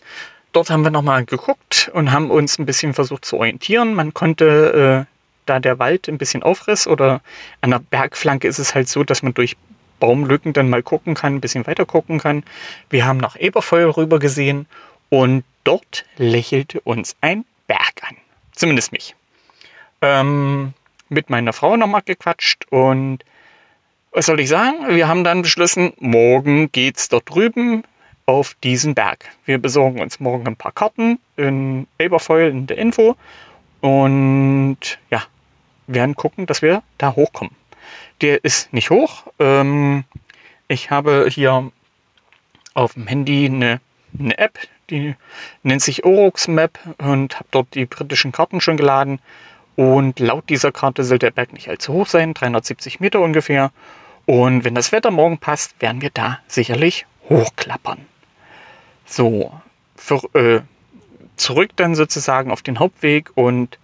Dort 0.52 0.70
haben 0.70 0.84
wir 0.84 0.92
nochmal 0.92 1.26
geguckt 1.26 1.90
und 1.94 2.12
haben 2.12 2.30
uns 2.30 2.60
ein 2.60 2.66
bisschen 2.66 2.94
versucht 2.94 3.24
zu 3.26 3.38
orientieren. 3.38 3.94
Man 3.94 4.14
konnte, 4.14 5.08
äh, 5.08 5.12
da 5.46 5.60
der 5.60 5.80
Wald 5.80 6.08
ein 6.10 6.18
bisschen 6.18 6.44
aufriss 6.44 6.88
oder 6.88 7.22
an 7.62 7.72
der 7.72 7.80
Bergflanke 7.80 8.48
ist 8.48 8.60
es 8.60 8.76
halt 8.76 8.90
so, 8.90 9.04
dass 9.04 9.24
man 9.24 9.34
durch 9.34 9.56
Baumlücken 10.00 10.52
dann 10.52 10.70
mal 10.70 10.84
gucken 10.84 11.14
kann, 11.14 11.36
ein 11.36 11.42
bisschen 11.42 11.66
weiter 11.68 11.86
gucken 11.86 12.20
kann. 12.20 12.44
Wir 12.90 13.06
haben 13.06 13.18
nach 13.18 13.38
Eberfeuer 13.38 13.96
rüber 13.96 14.20
gesehen 14.20 14.66
und 15.10 15.44
dort 15.64 16.06
lächelte 16.18 16.82
uns 16.82 17.16
ein 17.22 17.46
Berg 17.68 18.02
an. 18.02 18.18
Zumindest 18.54 18.92
mich. 18.92 19.16
Ähm, 20.02 20.74
mit 21.08 21.30
meiner 21.30 21.54
Frau 21.54 21.78
nochmal 21.78 22.02
gequatscht 22.04 22.66
und 22.70 23.20
was 24.12 24.26
soll 24.26 24.42
ich 24.42 24.50
sagen? 24.50 24.90
Wir 24.90 25.08
haben 25.08 25.24
dann 25.24 25.42
beschlossen, 25.42 25.94
morgen 26.00 26.72
geht's 26.72 27.08
dort 27.08 27.30
drüben 27.30 27.84
auf 28.26 28.56
diesen 28.64 28.96
Berg. 28.96 29.26
Wir 29.46 29.58
besorgen 29.58 30.02
uns 30.02 30.20
morgen 30.20 30.48
ein 30.48 30.56
paar 30.56 30.72
Karten 30.72 31.20
in 31.38 31.88
Eberfeuer 31.98 32.50
in 32.50 32.68
der 32.68 32.78
Info 32.78 33.16
und 33.82 34.78
ja, 35.10 35.24
werden 35.88 36.16
gucken, 36.16 36.46
dass 36.46 36.62
wir 36.62 36.84
da 36.98 37.16
hochkommen. 37.16 37.56
Der 38.22 38.44
ist 38.44 38.72
nicht 38.74 38.90
hoch. 38.90 39.26
Ähm, 39.40 40.04
ich 40.68 40.92
habe 40.92 41.28
hier 41.30 41.72
auf 42.74 42.94
dem 42.94 43.08
Handy 43.08 43.46
eine, 43.46 43.82
eine 44.18 44.38
App, 44.38 44.60
die 44.90 45.16
nennt 45.64 45.82
sich 45.82 46.06
Orox 46.06 46.48
Map 46.48 46.78
und 47.00 47.36
habe 47.36 47.48
dort 47.52 47.74
die 47.76 47.86
britischen 47.86 48.32
Karten 48.32 48.62
schon 48.62 48.78
geladen. 48.78 49.20
Und 49.76 50.20
laut 50.20 50.50
dieser 50.50 50.72
Karte 50.72 51.04
soll 51.04 51.18
der 51.18 51.32
Berg 51.32 51.54
nicht 51.54 51.70
allzu 51.70 51.94
hoch 51.94 52.08
sein, 52.08 52.34
370 52.34 53.00
Meter 53.00 53.22
ungefähr. 53.22 53.72
Und 54.26 54.64
wenn 54.64 54.76
das 54.76 54.92
Wetter 54.92 55.12
morgen 55.12 55.40
passt, 55.40 55.82
werden 55.82 56.02
wir 56.02 56.12
da 56.12 56.40
sicherlich 56.48 57.06
hochklappern. 57.32 58.06
So, 59.06 59.52
für, 59.96 60.22
äh, 60.34 60.62
zurück 61.36 61.72
dann 61.76 61.96
sozusagen 61.96 62.52
auf 62.52 62.62
den 62.62 62.80
Hauptweg 62.80 63.32
und 63.36 63.80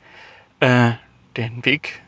äh, 0.60 0.92
den 1.36 1.66
Weg, 1.66 2.02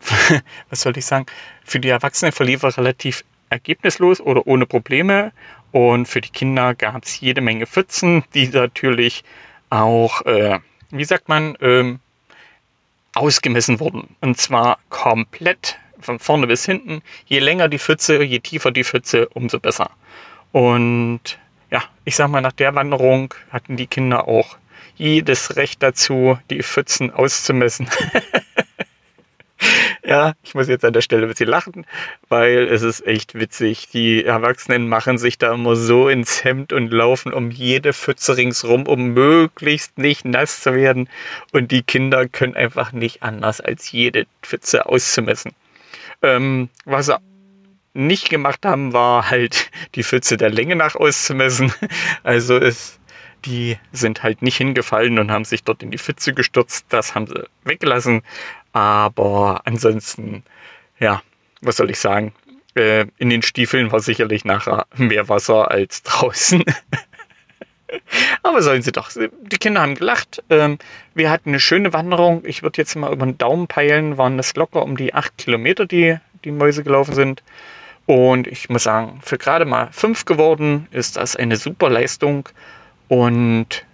was 0.70 0.82
soll 0.82 0.96
ich 0.96 1.06
sagen, 1.06 1.26
für 1.64 1.80
die 1.80 1.88
Erwachsenen 1.88 2.32
verlief 2.32 2.62
er 2.62 2.76
relativ 2.76 3.24
ergebnislos 3.50 4.20
oder 4.20 4.46
ohne 4.46 4.66
Probleme. 4.66 5.32
Und 5.70 6.06
für 6.06 6.20
die 6.20 6.28
Kinder 6.28 6.74
gab 6.74 7.04
es 7.04 7.20
jede 7.20 7.40
Menge 7.40 7.66
Pfützen, 7.66 8.24
die 8.34 8.48
natürlich 8.48 9.24
auch, 9.70 10.22
äh, 10.22 10.58
wie 10.90 11.04
sagt 11.04 11.28
man, 11.28 11.56
ähm, 11.60 12.00
ausgemessen 13.14 13.80
wurden. 13.80 14.14
Und 14.20 14.38
zwar 14.38 14.78
komplett 14.90 15.78
von 16.00 16.18
vorne 16.18 16.46
bis 16.46 16.64
hinten. 16.64 17.02
Je 17.26 17.38
länger 17.38 17.68
die 17.68 17.78
Pfütze, 17.78 18.22
je 18.22 18.40
tiefer 18.40 18.70
die 18.70 18.84
Pfütze, 18.84 19.28
umso 19.28 19.60
besser. 19.60 19.90
Und 20.52 21.38
ja, 21.70 21.82
ich 22.04 22.16
sag 22.16 22.28
mal, 22.28 22.40
nach 22.40 22.52
der 22.52 22.74
Wanderung 22.74 23.34
hatten 23.50 23.76
die 23.76 23.86
Kinder 23.86 24.28
auch 24.28 24.56
jedes 24.96 25.56
Recht 25.56 25.82
dazu, 25.82 26.38
die 26.50 26.62
Pfützen 26.62 27.10
auszumessen. 27.10 27.88
Ja, 30.04 30.34
ich 30.42 30.54
muss 30.54 30.68
jetzt 30.68 30.84
an 30.84 30.92
der 30.92 31.00
Stelle 31.00 31.22
ein 31.22 31.28
bisschen 31.28 31.48
lachen, 31.48 31.86
weil 32.28 32.66
es 32.68 32.82
ist 32.82 33.06
echt 33.06 33.34
witzig. 33.34 33.88
Die 33.88 34.24
Erwachsenen 34.24 34.88
machen 34.88 35.16
sich 35.16 35.38
da 35.38 35.54
immer 35.54 35.76
so 35.76 36.08
ins 36.08 36.42
Hemd 36.42 36.72
und 36.72 36.92
laufen 36.92 37.32
um 37.32 37.50
jede 37.52 37.92
Pfütze 37.92 38.36
ringsrum, 38.36 38.86
um 38.86 39.14
möglichst 39.14 39.98
nicht 39.98 40.24
nass 40.24 40.60
zu 40.60 40.74
werden. 40.74 41.08
Und 41.52 41.70
die 41.70 41.82
Kinder 41.82 42.26
können 42.26 42.56
einfach 42.56 42.92
nicht 42.92 43.22
anders, 43.22 43.60
als 43.60 43.92
jede 43.92 44.26
Pfütze 44.42 44.86
auszumessen. 44.86 45.52
Ähm, 46.20 46.68
was 46.84 47.10
nicht 47.94 48.30
gemacht 48.30 48.64
haben, 48.64 48.92
war 48.92 49.30
halt 49.30 49.70
die 49.94 50.02
Pfütze 50.02 50.36
der 50.36 50.50
Länge 50.50 50.76
nach 50.76 50.94
auszumessen. 50.94 51.72
Also 52.22 52.56
es 52.56 52.98
die 53.44 53.76
sind 53.92 54.22
halt 54.22 54.42
nicht 54.42 54.56
hingefallen 54.56 55.18
und 55.18 55.30
haben 55.30 55.44
sich 55.44 55.64
dort 55.64 55.82
in 55.82 55.90
die 55.90 55.98
Pfütze 55.98 56.32
gestürzt. 56.32 56.86
Das 56.88 57.14
haben 57.14 57.26
sie 57.26 57.44
weggelassen. 57.64 58.22
Aber 58.72 59.62
ansonsten, 59.64 60.42
ja, 60.98 61.22
was 61.60 61.76
soll 61.76 61.90
ich 61.90 61.98
sagen? 61.98 62.32
Äh, 62.74 63.06
in 63.18 63.30
den 63.30 63.42
Stiefeln 63.42 63.92
war 63.92 64.00
sicherlich 64.00 64.44
nachher 64.44 64.86
mehr 64.96 65.28
Wasser 65.28 65.70
als 65.70 66.02
draußen. 66.04 66.64
Aber 68.42 68.62
sollen 68.62 68.82
sie 68.82 68.92
doch. 68.92 69.10
Die 69.10 69.58
Kinder 69.58 69.82
haben 69.82 69.94
gelacht. 69.94 70.42
Ähm, 70.48 70.78
wir 71.14 71.30
hatten 71.30 71.50
eine 71.50 71.60
schöne 71.60 71.92
Wanderung. 71.92 72.42
Ich 72.46 72.62
würde 72.62 72.80
jetzt 72.80 72.96
mal 72.96 73.12
über 73.12 73.26
den 73.26 73.36
Daumen 73.36 73.66
peilen. 73.66 74.16
Waren 74.16 74.38
es 74.38 74.54
locker 74.54 74.82
um 74.82 74.96
die 74.96 75.12
acht 75.12 75.36
Kilometer, 75.36 75.84
die 75.84 76.16
die 76.44 76.50
Mäuse 76.50 76.82
gelaufen 76.82 77.14
sind. 77.14 77.42
Und 78.06 78.46
ich 78.46 78.68
muss 78.68 78.82
sagen, 78.82 79.20
für 79.22 79.38
gerade 79.38 79.64
mal 79.64 79.88
fünf 79.92 80.24
geworden 80.24 80.88
ist 80.90 81.16
das 81.16 81.36
eine 81.36 81.56
super 81.56 81.88
Leistung. 81.88 82.48
Und 83.08 83.84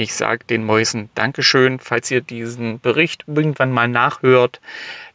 ich 0.00 0.14
sage 0.14 0.46
den 0.46 0.64
Mäusen 0.64 1.10
Dankeschön, 1.14 1.78
falls 1.78 2.10
ihr 2.10 2.22
diesen 2.22 2.80
Bericht 2.80 3.24
irgendwann 3.26 3.70
mal 3.70 3.86
nachhört. 3.86 4.58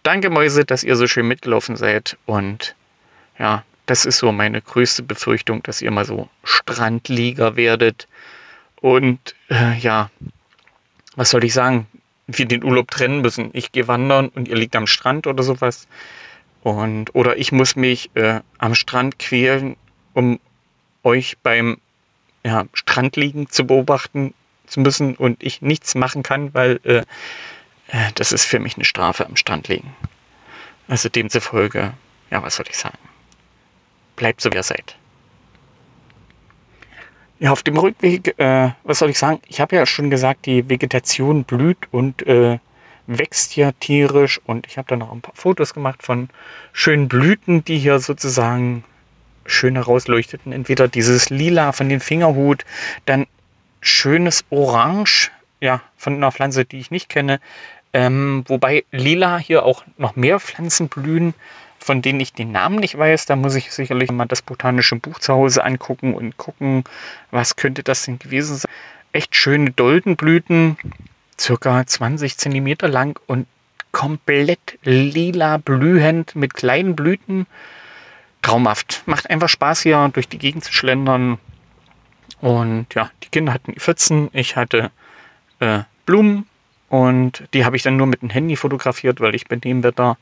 Danke 0.04 0.30
Mäuse, 0.30 0.64
dass 0.64 0.84
ihr 0.84 0.96
so 0.96 1.08
schön 1.08 1.28
mitgelaufen 1.28 1.76
seid. 1.76 2.18
Und 2.28 2.76
ja, 3.40 3.64
das 3.88 4.06
ist 4.06 4.20
so 4.20 4.32
meine 4.32 4.62
größte 4.62 5.02
Befürchtung, 5.02 5.64
dass 5.64 5.82
ihr 5.82 5.90
mal 5.90 6.06
so 6.06 6.30
Strandlieger 6.44 7.56
werdet. 7.56 8.08
Und 8.80 9.34
äh, 9.50 9.76
ja, 9.80 10.12
was 11.16 11.32
soll 11.32 11.44
ich 11.44 11.54
sagen? 11.56 11.88
Wir 12.28 12.46
den 12.46 12.64
Urlaub 12.64 12.92
trennen 12.92 13.22
müssen. 13.22 13.50
Ich 13.54 13.72
gehe 13.72 13.88
wandern 13.88 14.28
und 14.30 14.48
ihr 14.48 14.56
liegt 14.56 14.76
am 14.76 14.86
Strand 14.86 15.26
oder 15.26 15.42
sowas. 15.42 15.88
Und, 16.66 17.14
oder 17.14 17.38
ich 17.38 17.52
muss 17.52 17.76
mich 17.76 18.10
äh, 18.16 18.40
am 18.58 18.74
Strand 18.74 19.20
quälen, 19.20 19.78
um 20.16 20.40
euch 21.04 21.38
beim 21.44 21.78
ja, 22.44 22.66
Strandliegen 22.74 23.48
zu 23.52 23.68
beobachten 23.68 24.34
zu 24.66 24.80
müssen 24.80 25.16
und 25.16 25.44
ich 25.44 25.62
nichts 25.62 25.94
machen 25.94 26.24
kann, 26.24 26.56
weil 26.56 26.80
äh, 26.84 27.04
äh, 27.90 28.12
das 28.16 28.32
ist 28.32 28.46
für 28.46 28.58
mich 28.58 28.78
eine 28.78 28.84
Strafe 28.84 29.28
am 29.28 29.36
Strand 29.36 29.68
liegen. 29.68 29.96
Also 30.88 31.08
demzufolge, 31.08 31.94
ja, 32.32 32.42
was 32.42 32.56
soll 32.56 32.66
ich 32.68 32.78
sagen? 32.78 32.98
Bleibt 34.16 34.42
so, 34.42 34.52
wie 34.52 34.56
ihr 34.56 34.64
seid. 34.64 34.98
Ja, 37.38 37.52
auf 37.52 37.62
dem 37.62 37.78
Rückweg, 37.78 38.40
äh, 38.40 38.72
was 38.86 38.98
soll 38.98 39.12
ich 39.12 39.20
sagen? 39.20 39.40
Ich 39.48 39.62
habe 39.62 39.76
ja 39.76 39.86
schon 39.86 40.10
gesagt, 40.10 40.48
die 40.48 40.68
Vegetation 40.68 41.44
blüht 41.44 41.78
und 41.92 42.26
äh, 42.26 42.58
wächst 43.08 43.56
ja 43.56 43.72
tierisch 43.74 44.40
und 44.46 44.68
ich 44.68 44.78
habe 44.78 44.88
da 44.88 44.96
noch 44.96 45.12
ein 45.12 45.22
paar 45.22 45.36
Fotos 45.36 45.74
gemacht 45.74 46.04
von 46.04 46.30
schönen 46.74 47.08
Blüten, 47.08 47.64
die 47.64 47.78
hier 47.78 48.00
sozusagen 48.00 48.84
schön 49.46 49.76
herausleuchteten. 49.76 50.52
Entweder 50.52 50.88
dieses 50.88 51.30
Lila 51.30 51.72
von 51.72 51.90
dem 51.90 52.02
Fingerhut, 52.02 52.66
dann 53.06 53.28
schönes 53.82 54.44
Orange, 54.50 55.32
ja, 55.62 55.82
von 55.98 56.16
einer 56.16 56.32
Pflanze, 56.32 56.66
die 56.66 56.80
ich 56.80 56.92
nicht 56.92 57.10
kenne. 57.10 57.40
Ähm, 57.94 58.44
wobei 58.48 58.84
lila 58.92 59.38
hier 59.38 59.64
auch 59.64 59.86
noch 59.98 60.16
mehr 60.16 60.40
Pflanzen 60.40 60.90
blühen, 60.90 61.34
von 61.80 62.02
denen 62.02 62.20
ich 62.20 62.34
den 62.34 62.52
Namen 62.52 62.80
nicht 62.80 62.98
weiß. 62.98 63.26
Da 63.26 63.36
muss 63.36 63.56
ich 63.56 63.72
sicherlich 63.72 64.12
mal 64.12 64.26
das 64.26 64.42
botanische 64.42 64.96
Buch 64.96 65.20
zu 65.20 65.34
Hause 65.34 65.64
angucken 65.64 66.14
und 66.14 66.38
gucken, 66.38 66.84
was 67.32 67.56
könnte 67.56 67.84
das 67.84 68.04
denn 68.04 68.20
gewesen 68.20 68.58
sein. 68.58 68.72
Echt 69.14 69.36
schöne 69.36 69.72
Doldenblüten, 69.72 70.78
circa 71.40 71.86
20 71.86 72.38
cm 72.38 72.76
lang 72.82 73.20
und 73.28 73.48
komplett 73.92 74.78
lila 74.84 75.58
blühend 75.58 76.36
mit 76.36 76.54
kleinen 76.54 76.96
Blüten. 76.96 77.48
Traumhaft. 78.42 79.04
Macht 79.06 79.30
einfach 79.30 79.50
Spaß 79.50 79.82
hier 79.82 80.10
durch 80.14 80.28
die 80.28 80.38
Gegend 80.38 80.64
zu 80.64 80.74
schlendern. 80.74 81.40
Und 82.42 82.94
ja, 82.94 83.10
die 83.24 83.30
Kinder 83.30 83.54
hatten 83.54 83.72
die 83.72 83.80
Pfützen, 83.80 84.30
ich 84.34 84.56
hatte 84.56 84.92
äh, 85.60 85.80
Blumen 86.06 86.46
und 86.90 87.44
die 87.54 87.66
habe 87.66 87.76
ich 87.76 87.84
dann 87.84 87.98
nur 87.98 88.08
mit 88.08 88.22
dem 88.22 88.30
Handy 88.30 88.56
fotografiert, 88.56 89.20
weil 89.20 89.34
ich 89.34 89.48
bei 89.48 89.56
dem 89.56 89.84
Wetter 89.84 90.18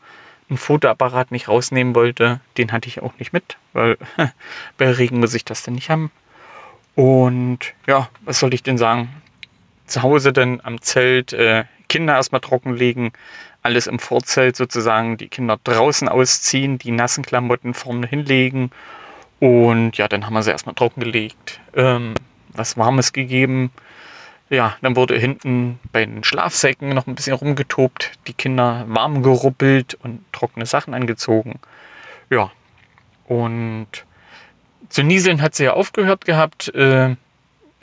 einen 0.50 0.58
Fotoapparat 0.58 1.32
nicht 1.32 1.48
rausnehmen 1.48 1.96
wollte. 1.96 2.40
Den 2.58 2.72
hatte 2.72 2.88
ich 2.88 3.02
auch 3.02 3.14
nicht 3.20 3.34
mit, 3.34 3.58
weil 3.74 3.98
bei 4.78 4.92
Regen 4.92 5.20
muss 5.20 5.34
ich 5.34 5.46
das 5.46 5.64
denn 5.64 5.76
nicht 5.76 5.90
haben. 5.90 6.12
Und 6.96 7.74
ja, 7.88 8.10
was 8.22 8.40
soll 8.40 8.54
ich 8.54 8.64
denn 8.64 8.78
sagen? 8.78 9.10
Zu 9.86 10.02
Hause 10.02 10.34
dann 10.34 10.62
am 10.64 10.82
Zelt 10.82 11.34
äh, 11.34 11.66
Kinder 11.90 12.16
erstmal 12.16 12.42
trockenlegen, 12.42 13.12
alles 13.62 13.88
im 13.88 14.00
Vorzelt 14.00 14.56
sozusagen, 14.56 15.18
die 15.18 15.28
Kinder 15.28 15.60
draußen 15.64 16.08
ausziehen, 16.10 16.78
die 16.78 16.92
nassen 16.92 17.24
Klamotten 17.24 17.74
vorne 17.74 18.08
hinlegen 18.08 18.72
und 19.44 19.98
ja, 19.98 20.08
dann 20.08 20.26
haben 20.26 20.36
wir 20.36 20.42
sie 20.42 20.52
erstmal 20.52 20.74
trockengelegt, 20.74 21.60
ähm, 21.76 22.14
was 22.54 22.78
Warmes 22.78 23.12
gegeben. 23.12 23.72
Ja, 24.50 24.78
dann 24.82 24.96
wurde 24.96 25.18
hinten 25.18 25.80
bei 25.92 26.06
den 26.06 26.24
Schlafsäcken 26.24 26.90
noch 26.90 27.08
ein 27.08 27.16
bisschen 27.16 27.36
rumgetobt, 27.36 28.12
die 28.28 28.34
Kinder 28.34 28.86
warm 28.88 29.22
geruppelt 29.22 29.96
und 29.96 30.24
trockene 30.32 30.66
Sachen 30.66 30.94
angezogen. 30.94 31.60
Ja, 32.30 32.52
und 33.28 33.88
zu 34.88 35.04
nieseln 35.04 35.42
hat 35.42 35.56
sie 35.56 35.66
ja 35.66 35.74
aufgehört 35.74 36.24
gehabt. 36.24 36.74
Äh, 36.74 37.18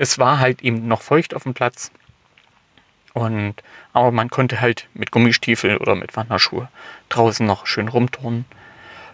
es 0.01 0.19
war 0.19 0.39
halt 0.39 0.63
eben 0.63 0.89
noch 0.89 1.03
feucht 1.03 1.35
auf 1.35 1.43
dem 1.43 1.53
Platz. 1.53 1.93
Und, 3.13 3.57
aber 3.93 4.11
man 4.13 4.31
konnte 4.31 4.63
halt 4.63 4.89
mit 4.95 5.11
Gummistiefel 5.11 5.77
oder 5.77 5.95
mit 5.95 6.17
Wanderschuhe 6.17 6.69
draußen 7.11 7.45
noch 7.45 7.67
schön 7.67 7.89
rumturnen. 7.89 8.47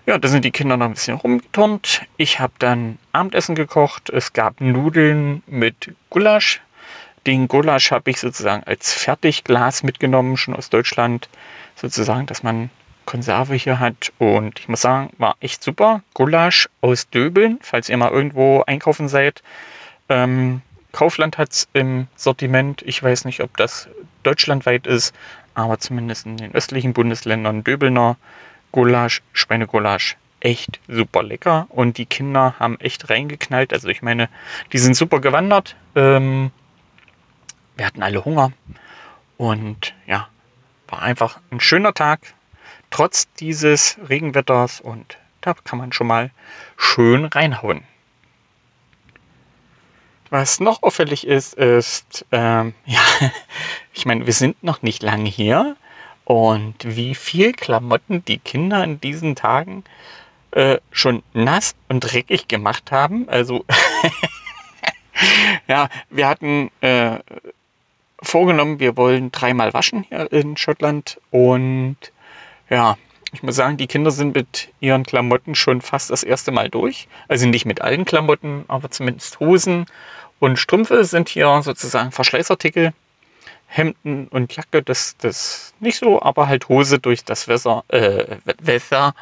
Ja, 0.07 0.17
da 0.17 0.29
sind 0.29 0.45
die 0.45 0.53
Kinder 0.53 0.77
noch 0.77 0.87
ein 0.87 0.95
bisschen 0.95 1.17
rumgeturnt. 1.17 2.03
Ich 2.17 2.39
habe 2.39 2.53
dann 2.61 2.99
Abendessen 3.11 3.57
gekocht. 3.57 4.11
Es 4.11 4.33
gab 4.33 4.61
Nudeln 4.61 5.43
mit 5.49 5.93
Gulasch. 6.09 6.61
Den 7.27 7.49
Gulasch 7.49 7.91
habe 7.91 8.09
ich 8.09 8.21
sozusagen 8.21 8.63
als 8.63 8.93
Fertigglas 8.93 9.83
mitgenommen, 9.83 10.37
schon 10.37 10.55
aus 10.55 10.71
Deutschland. 10.71 11.29
Sozusagen, 11.75 12.27
dass 12.27 12.45
man 12.45 12.71
Konserve 13.07 13.57
hier 13.57 13.81
hat. 13.81 14.13
Und 14.19 14.61
ich 14.61 14.69
muss 14.69 14.83
sagen, 14.83 15.11
war 15.19 15.35
echt 15.41 15.65
super. 15.65 16.03
Gulasch 16.15 16.69
aus 16.81 17.11
Döbeln, 17.11 17.59
falls 17.61 17.89
ihr 17.89 17.97
mal 17.97 18.13
irgendwo 18.13 18.63
einkaufen 18.69 19.09
seid. 19.09 19.43
Ähm, 20.09 20.63
Kaufland 20.97 21.37
hat 21.37 21.53
es 21.53 21.69
im 21.75 22.07
Sortiment. 22.17 22.81
Ich 22.81 23.03
weiß 23.03 23.27
nicht, 23.27 23.43
ob 23.43 23.55
das 23.59 23.87
deutschlandweit 24.23 24.87
ist, 24.87 25.15
aber 25.53 25.79
zumindest 25.79 26.25
in 26.25 26.39
den 26.39 26.55
östlichen 26.55 26.95
Bundesländern 26.95 27.63
Döbelner 27.63 28.17
Gulasch, 28.73 29.21
Schweinegulasch. 29.35 30.17
Echt 30.41 30.81
super 30.89 31.23
lecker 31.23 31.67
und 31.69 31.99
die 31.99 32.07
Kinder 32.07 32.55
haben 32.59 32.81
echt 32.81 33.11
reingeknallt. 33.11 33.75
Also 33.75 33.89
ich 33.89 34.01
meine, 34.01 34.31
die 34.73 34.79
sind 34.79 34.97
super 34.97 35.21
gewandert. 35.21 35.77
Ähm, 35.95 36.51
wir 37.77 37.85
hatten 37.85 38.03
alle 38.03 38.25
Hunger 38.25 38.53
und 39.37 39.93
ja, 40.07 40.29
war 40.89 41.03
einfach 41.03 41.41
ein 41.51 41.61
schöner 41.61 41.93
Tag 41.93 42.21
trotz 42.89 43.31
dieses 43.35 43.99
Regenwetters 44.09 44.81
und 44.81 45.19
da 45.43 45.53
kann 45.53 45.79
man 45.79 45.93
schon 45.93 46.07
mal 46.07 46.31
schön 46.79 47.27
reinhauen. 47.27 47.83
Was 50.31 50.61
noch 50.61 50.83
auffällig 50.83 51.27
ist, 51.27 51.55
ist, 51.55 52.27
ähm, 52.33 52.75
ja, 52.85 53.01
ich 53.93 54.07
meine, 54.07 54.27
wir 54.27 54.33
sind 54.33 54.63
noch 54.63 54.83
nicht 54.83 55.03
lange 55.03 55.29
hier 55.29 55.77
und 56.25 56.75
wie 56.85 57.15
viel 57.15 57.53
Klamotten 57.53 58.25
die 58.25 58.39
Kinder 58.39 58.83
in 58.83 59.01
diesen 59.01 59.37
Tagen 59.37 59.85
äh, 60.51 60.79
schon 60.91 61.23
nass 61.33 61.75
und 61.89 62.01
dreckig 62.01 62.49
gemacht 62.49 62.91
haben. 62.91 63.29
Also, 63.29 63.65
ja, 65.69 65.89
wir 66.11 66.29
hatten 66.29 66.71
äh, 66.81 67.19
vorgenommen, 68.21 68.81
wir 68.81 68.97
wollen 68.97 69.31
dreimal 69.31 69.73
waschen 69.75 70.05
hier 70.05 70.31
in 70.33 70.57
Schottland 70.57 71.21
und 71.31 71.97
ja, 72.69 72.97
ich 73.37 73.43
muss 73.43 73.57
sagen, 73.57 73.77
die 73.77 73.87
Kinder 73.87 74.11
sind 74.11 74.35
mit 74.35 74.71
ihren 74.81 75.05
Klamotten 75.05 75.55
schon 75.55 75.83
fast 75.83 76.09
das 76.09 76.23
erste 76.23 76.53
Mal 76.53 76.71
durch. 76.71 77.07
Also 77.29 77.47
nicht 77.47 77.67
mit 77.67 77.83
allen 77.83 78.07
Klamotten, 78.07 78.65
aber 78.67 78.91
zumindest 78.91 79.41
Hosen 79.41 79.85
und 80.39 80.59
Strümpfe 80.59 81.05
sind 81.05 81.29
hier 81.29 81.61
sozusagen 81.63 82.13
Verschleißartikel. 82.13 82.95
Hemden 83.67 84.29
und 84.29 84.57
Jacke, 84.57 84.83
das, 84.83 85.19
das 85.19 85.75
nicht 85.81 85.99
so, 85.99 86.23
aber 86.23 86.49
halt 86.49 86.71
Hose 86.71 86.99
durch 86.99 87.25
das 87.25 87.47
Wetter, 87.47 87.85
äh, 87.89 88.37
Wetter, 88.63 89.15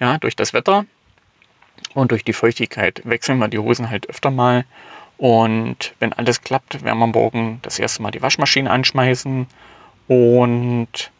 ja, 0.00 0.18
durch 0.18 0.34
das 0.34 0.52
Wetter 0.52 0.86
und 1.94 2.10
durch 2.10 2.24
die 2.24 2.32
Feuchtigkeit 2.32 3.02
wechseln 3.04 3.38
wir 3.38 3.46
die 3.46 3.58
Hosen 3.58 3.90
halt 3.90 4.08
öfter 4.08 4.32
mal. 4.32 4.64
Und 5.18 5.94
wenn 6.00 6.12
alles 6.12 6.40
klappt, 6.40 6.82
werden 6.82 6.98
wir 6.98 7.06
morgen 7.06 7.60
das 7.62 7.78
erste 7.78 8.02
Mal 8.02 8.10
die 8.10 8.22
Waschmaschine 8.22 8.68
anschmeißen 8.68 9.46
und 10.08 11.12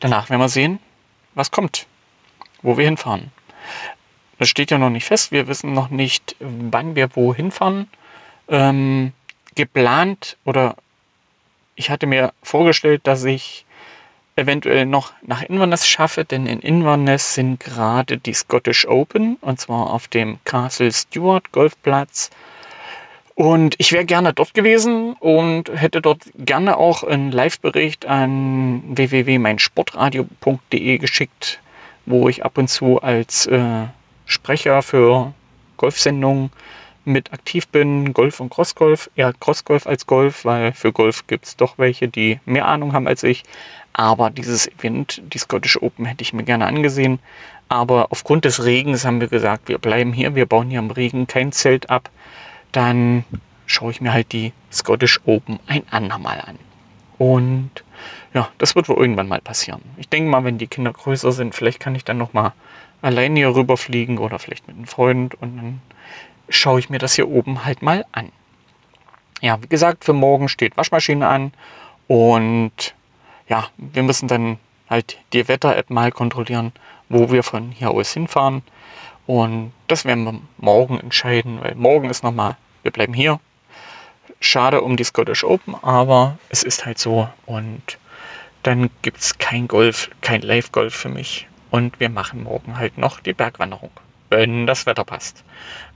Danach 0.00 0.28
werden 0.28 0.40
wir 0.40 0.48
sehen, 0.48 0.78
was 1.36 1.52
kommt, 1.52 1.86
wo 2.62 2.76
wir 2.76 2.84
hinfahren. 2.84 3.30
Das 4.38 4.48
steht 4.48 4.72
ja 4.72 4.78
noch 4.78 4.90
nicht 4.90 5.04
fest. 5.04 5.30
Wir 5.30 5.46
wissen 5.46 5.72
noch 5.72 5.90
nicht, 5.90 6.34
wann 6.40 6.96
wir 6.96 7.14
wohin 7.14 7.52
fahren. 7.52 7.88
Ähm, 8.48 9.12
geplant 9.54 10.36
oder 10.44 10.76
ich 11.74 11.90
hatte 11.90 12.06
mir 12.06 12.32
vorgestellt, 12.42 13.06
dass 13.06 13.24
ich 13.24 13.64
eventuell 14.36 14.84
noch 14.84 15.12
nach 15.22 15.42
Inverness 15.42 15.86
schaffe, 15.86 16.24
denn 16.24 16.46
in 16.46 16.60
Inverness 16.60 17.34
sind 17.34 17.60
gerade 17.60 18.18
die 18.18 18.34
Scottish 18.34 18.86
Open 18.86 19.36
und 19.40 19.60
zwar 19.60 19.92
auf 19.92 20.08
dem 20.08 20.38
Castle 20.44 20.92
Stewart 20.92 21.52
Golfplatz 21.52 22.30
und 23.36 23.76
ich 23.76 23.92
wäre 23.92 24.06
gerne 24.06 24.32
dort 24.32 24.54
gewesen 24.54 25.12
und 25.20 25.70
hätte 25.72 26.00
dort 26.00 26.22
gerne 26.38 26.78
auch 26.78 27.04
einen 27.04 27.30
Live-Bericht 27.30 28.06
an 28.06 28.82
www.meinsportradio.de 28.96 30.96
geschickt, 30.96 31.60
wo 32.06 32.30
ich 32.30 32.46
ab 32.46 32.56
und 32.56 32.68
zu 32.68 33.02
als 33.02 33.44
äh, 33.46 33.88
Sprecher 34.24 34.80
für 34.80 35.34
Golfsendungen 35.76 36.50
mit 37.04 37.34
aktiv 37.34 37.68
bin, 37.68 38.14
Golf 38.14 38.40
und 38.40 38.48
Crossgolf, 38.48 39.10
eher 39.16 39.34
Crossgolf 39.38 39.86
als 39.86 40.06
Golf, 40.06 40.46
weil 40.46 40.72
für 40.72 40.92
Golf 40.92 41.26
gibt 41.26 41.44
es 41.44 41.56
doch 41.56 41.76
welche, 41.76 42.08
die 42.08 42.40
mehr 42.46 42.66
Ahnung 42.66 42.94
haben 42.94 43.06
als 43.06 43.22
ich. 43.22 43.42
Aber 43.92 44.30
dieses 44.30 44.66
Event, 44.66 45.20
die 45.34 45.38
Scottish 45.38 45.76
Open, 45.82 46.06
hätte 46.06 46.22
ich 46.22 46.32
mir 46.32 46.44
gerne 46.44 46.64
angesehen. 46.64 47.18
Aber 47.68 48.06
aufgrund 48.12 48.46
des 48.46 48.64
Regens 48.64 49.04
haben 49.04 49.20
wir 49.20 49.28
gesagt, 49.28 49.68
wir 49.68 49.76
bleiben 49.76 50.14
hier, 50.14 50.34
wir 50.34 50.46
bauen 50.46 50.70
hier 50.70 50.78
im 50.78 50.90
Regen 50.90 51.26
kein 51.26 51.52
Zelt 51.52 51.90
ab 51.90 52.08
dann 52.72 53.24
schaue 53.66 53.90
ich 53.90 54.00
mir 54.00 54.12
halt 54.12 54.32
die 54.32 54.52
Scottish 54.72 55.20
Open 55.24 55.58
ein 55.66 55.82
andermal 55.90 56.40
an. 56.40 56.58
Und 57.18 57.70
ja, 58.34 58.48
das 58.58 58.76
wird 58.76 58.88
wohl 58.88 58.98
irgendwann 58.98 59.28
mal 59.28 59.40
passieren. 59.40 59.80
Ich 59.96 60.08
denke 60.08 60.30
mal, 60.30 60.44
wenn 60.44 60.58
die 60.58 60.66
Kinder 60.66 60.92
größer 60.92 61.32
sind, 61.32 61.54
vielleicht 61.54 61.80
kann 61.80 61.94
ich 61.94 62.04
dann 62.04 62.18
noch 62.18 62.32
mal 62.32 62.52
alleine 63.02 63.38
hier 63.38 63.54
rüberfliegen 63.54 64.18
oder 64.18 64.38
vielleicht 64.38 64.68
mit 64.68 64.76
einem 64.76 64.86
Freund 64.86 65.34
und 65.34 65.56
dann 65.56 65.80
schaue 66.48 66.78
ich 66.78 66.90
mir 66.90 66.98
das 66.98 67.14
hier 67.14 67.28
oben 67.28 67.64
halt 67.64 67.82
mal 67.82 68.04
an. 68.12 68.30
Ja, 69.40 69.62
wie 69.62 69.68
gesagt, 69.68 70.04
für 70.04 70.12
morgen 70.12 70.48
steht 70.48 70.76
Waschmaschine 70.76 71.26
an 71.26 71.52
und 72.08 72.94
ja, 73.48 73.68
wir 73.76 74.02
müssen 74.02 74.28
dann 74.28 74.58
halt 74.88 75.18
die 75.32 75.46
Wetter-App 75.48 75.90
mal 75.90 76.12
kontrollieren, 76.12 76.72
wo 77.08 77.30
wir 77.30 77.42
von 77.42 77.70
hier 77.70 77.90
aus 77.90 78.12
hinfahren. 78.12 78.62
Und 79.26 79.72
das 79.88 80.04
werden 80.04 80.24
wir 80.24 80.40
morgen 80.58 81.00
entscheiden, 81.00 81.60
weil 81.60 81.74
morgen 81.74 82.10
ist 82.10 82.22
nochmal, 82.22 82.56
wir 82.82 82.92
bleiben 82.92 83.14
hier. 83.14 83.40
Schade 84.40 84.82
um 84.82 84.96
die 84.96 85.04
Scottish 85.04 85.44
Open, 85.44 85.74
aber 85.82 86.38
es 86.50 86.62
ist 86.62 86.86
halt 86.86 86.98
so. 86.98 87.28
Und 87.46 87.98
dann 88.62 88.90
gibt 89.02 89.18
es 89.18 89.38
kein 89.38 89.68
Golf, 89.68 90.10
kein 90.20 90.42
Live-Golf 90.42 90.94
für 90.94 91.08
mich. 91.08 91.48
Und 91.70 91.98
wir 92.00 92.08
machen 92.08 92.44
morgen 92.44 92.78
halt 92.78 92.98
noch 92.98 93.20
die 93.20 93.32
Bergwanderung, 93.32 93.90
wenn 94.30 94.66
das 94.66 94.86
Wetter 94.86 95.04
passt. 95.04 95.44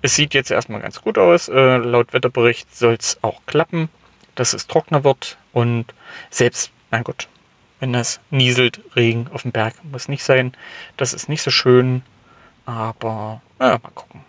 Es 0.02 0.14
sieht 0.14 0.34
jetzt 0.34 0.50
erstmal 0.50 0.80
ganz 0.80 1.00
gut 1.00 1.18
aus. 1.18 1.48
Äh, 1.48 1.76
laut 1.76 2.12
Wetterbericht 2.12 2.74
soll 2.74 2.94
es 2.94 3.18
auch 3.22 3.40
klappen, 3.46 3.88
dass 4.34 4.52
es 4.52 4.66
trockener 4.66 5.04
wird. 5.04 5.36
Und 5.52 5.86
selbst, 6.30 6.70
na 6.90 7.02
gut, 7.02 7.28
wenn 7.78 7.92
das 7.92 8.20
nieselt, 8.30 8.80
Regen 8.96 9.28
auf 9.32 9.42
dem 9.42 9.52
Berg 9.52 9.74
muss 9.84 10.08
nicht 10.08 10.24
sein. 10.24 10.52
Das 10.96 11.12
ist 11.12 11.28
nicht 11.28 11.42
so 11.42 11.50
schön. 11.50 12.02
Aber 12.70 13.42
ja, 13.58 13.80
mal 13.82 13.90
gucken. 13.94 14.20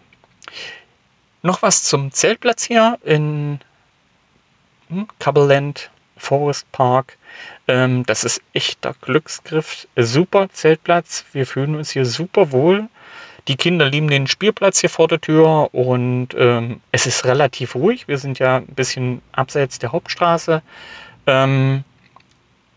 Noch 1.43 1.62
was 1.62 1.84
zum 1.84 2.12
Zeltplatz 2.12 2.63
hier 2.63 2.97
in 3.04 3.60
hm, 4.89 5.08
Cobbleland 5.19 5.91
Forest 6.17 6.71
Park. 6.71 7.17
Ähm, 7.67 8.04
das 8.06 8.23
ist 8.23 8.41
echter 8.54 8.95
Glücksgriff. 8.99 9.88
Super 9.95 10.49
Zeltplatz. 10.49 11.23
Wir 11.34 11.45
fühlen 11.45 11.75
uns 11.75 11.91
hier 11.91 12.06
super 12.06 12.51
wohl. 12.51 12.89
Die 13.47 13.58
Kinder 13.58 13.88
lieben 13.88 14.10
den 14.10 14.25
Spielplatz 14.25 14.80
hier 14.80 14.89
vor 14.89 15.08
der 15.08 15.21
Tür 15.21 15.69
und 15.73 16.30
ähm, 16.36 16.82
es 16.91 17.06
ist 17.06 17.25
relativ 17.25 17.75
ruhig. 17.75 18.08
Wir 18.08 18.17
sind 18.17 18.39
ja 18.39 18.58
ein 18.58 18.65
bisschen 18.67 19.21
abseits 19.34 19.77
der 19.77 19.91
Hauptstraße. 19.91 20.63
Ähm, 21.27 21.84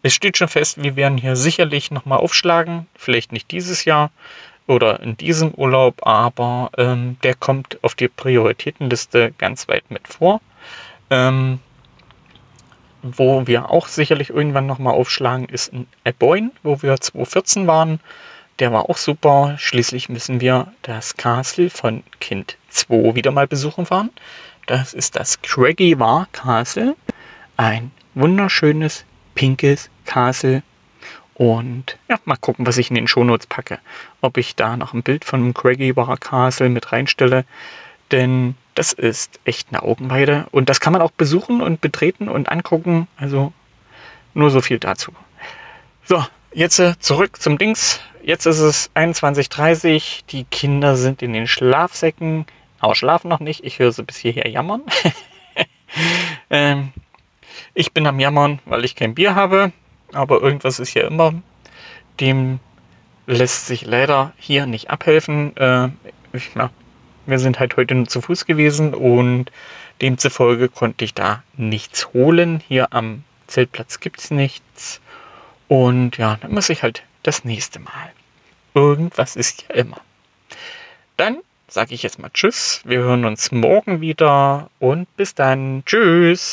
es 0.03 0.14
steht 0.14 0.37
schon 0.37 0.48
fest, 0.48 0.83
wir 0.83 0.96
werden 0.96 1.16
hier 1.16 1.37
sicherlich 1.37 1.90
nochmal 1.90 2.18
aufschlagen. 2.18 2.87
Vielleicht 2.94 3.33
nicht 3.33 3.50
dieses 3.50 3.87
Jahr, 3.87 4.11
oder 4.66 5.00
in 5.00 5.16
diesem 5.16 5.53
Urlaub, 5.53 6.07
aber 6.07 6.70
ähm, 6.79 7.16
der 7.22 7.35
kommt 7.35 7.79
auf 7.83 7.94
die 7.94 8.09
Prioritätenliste 8.09 9.33
ganz 9.37 9.68
weit 9.68 9.90
mit 9.90 10.09
vor. 10.09 10.40
Ähm, 11.11 11.61
wo 13.03 13.46
wir 13.46 13.70
auch 13.70 13.87
sicherlich 13.87 14.31
irgendwann 14.31 14.66
nochmal 14.66 14.94
aufschlagen, 14.94 15.46
ist 15.48 15.72
ein 15.74 15.87
Eboin, 16.05 16.53
wo 16.62 16.81
wir 16.81 16.98
2014 16.98 17.66
waren. 17.66 18.00
Der 18.61 18.72
war 18.72 18.88
auch 18.88 18.96
super. 18.96 19.57
Schließlich 19.59 20.09
müssen 20.09 20.40
wir 20.40 20.72
das 20.83 21.16
Castle 21.16 21.68
von 21.68 22.03
Kind 22.20 22.57
2 22.70 23.14
wieder 23.14 23.31
mal 23.31 23.46
besuchen 23.46 23.85
fahren. 23.85 24.11
Das 24.66 24.94
ist 24.94 25.16
das 25.16 25.42
Craggy 25.42 25.98
War 25.98 26.29
Castle. 26.33 26.96
Ein 27.59 27.90
wunderschönes 28.14 29.05
pinkes 29.35 29.90
Castle. 30.07 30.62
Und 31.35 31.99
ja, 32.09 32.18
mal 32.25 32.37
gucken, 32.37 32.66
was 32.66 32.79
ich 32.79 32.90
in 32.90 32.94
den 32.94 33.09
Shownotes 33.09 33.47
packe. 33.47 33.79
Ob 34.20 34.37
ich 34.37 34.55
da 34.55 34.77
noch 34.77 34.94
ein 34.94 35.03
Bild 35.03 35.25
von 35.25 35.53
Craggy 35.53 35.97
War 35.97 36.16
Castle 36.16 36.68
mit 36.68 36.92
reinstelle. 36.92 37.44
Denn 38.12 38.55
das 38.75 38.92
ist 38.92 39.40
echt 39.44 39.68
eine 39.70 39.83
Augenweide. 39.83 40.47
Und 40.53 40.68
das 40.68 40.81
kann 40.81 40.92
man 40.92 41.03
auch 41.03 41.11
besuchen 41.11 41.61
und 41.61 41.81
betreten 41.81 42.29
und 42.29 42.51
angucken. 42.51 43.09
Also 43.16 43.53
nur 44.35 44.51
so 44.51 44.61
viel 44.61 44.79
dazu. 44.79 45.12
So, 46.05 46.25
jetzt 46.53 46.79
äh, 46.79 46.99
zurück 46.99 47.40
zum 47.40 47.59
Dings. 47.59 48.01
Jetzt 48.23 48.47
ist 48.47 48.61
es 48.61 48.90
21.30 48.94 49.94
Uhr. 49.94 50.01
Die 50.31 50.44
Kinder 50.44 50.97
sind 50.97 51.23
in 51.23 51.33
den 51.33 51.49
Schlafsäcken. 51.49 52.47
Aber 52.79 52.94
schlafen 52.94 53.29
noch 53.29 53.40
nicht. 53.40 53.64
Ich 53.64 53.79
höre 53.79 53.92
sie 53.92 54.03
bis 54.03 54.16
hierher 54.16 54.49
jammern. 54.49 54.83
ähm, 56.51 56.92
ich 57.75 57.92
bin 57.92 58.07
am 58.07 58.20
Jammern, 58.20 58.61
weil 58.66 58.85
ich 58.85 58.94
kein 58.94 59.14
Bier 59.14 59.35
habe. 59.35 59.73
Aber 60.14 60.40
irgendwas 60.40 60.79
ist 60.79 60.94
ja 60.94 61.07
immer. 61.07 61.35
Dem 62.20 62.61
lässt 63.27 63.66
sich 63.66 63.85
leider 63.85 64.33
hier 64.38 64.66
nicht 64.66 64.90
abhelfen. 64.90 65.57
Äh, 65.57 65.88
ich, 66.33 66.55
ja, 66.55 66.70
wir 67.27 67.38
sind 67.38 67.59
halt 67.59 67.77
heute 67.77 67.94
nur 67.94 68.07
zu 68.07 68.20
Fuß 68.20 68.46
gewesen 68.46 68.94
und 68.94 69.50
demzufolge 70.00 70.68
konnte 70.68 71.05
ich 71.05 71.14
da 71.14 71.42
nichts 71.57 72.12
holen. 72.12 72.62
Hier 72.66 72.92
am 72.92 73.24
Zeltplatz 73.46 74.00
gibt 74.00 74.20
es 74.20 74.31
nichts. 74.31 75.00
Und 75.68 76.18
ja, 76.18 76.37
dann 76.40 76.53
muss 76.53 76.68
ich 76.68 76.83
halt 76.83 77.03
das 77.22 77.44
nächste 77.44 77.81
Mal. 77.81 78.12
Irgendwas 78.74 79.37
ist 79.37 79.64
ja 79.68 79.74
immer. 79.77 80.00
Dann 81.16 81.38
sage 81.68 81.94
ich 81.94 82.03
jetzt 82.03 82.18
mal 82.18 82.31
Tschüss. 82.33 82.83
Wir 82.85 82.98
hören 82.98 83.24
uns 83.24 83.50
morgen 83.50 84.00
wieder 84.00 84.70
und 84.79 85.14
bis 85.16 85.35
dann. 85.35 85.83
Tschüss, 85.87 86.53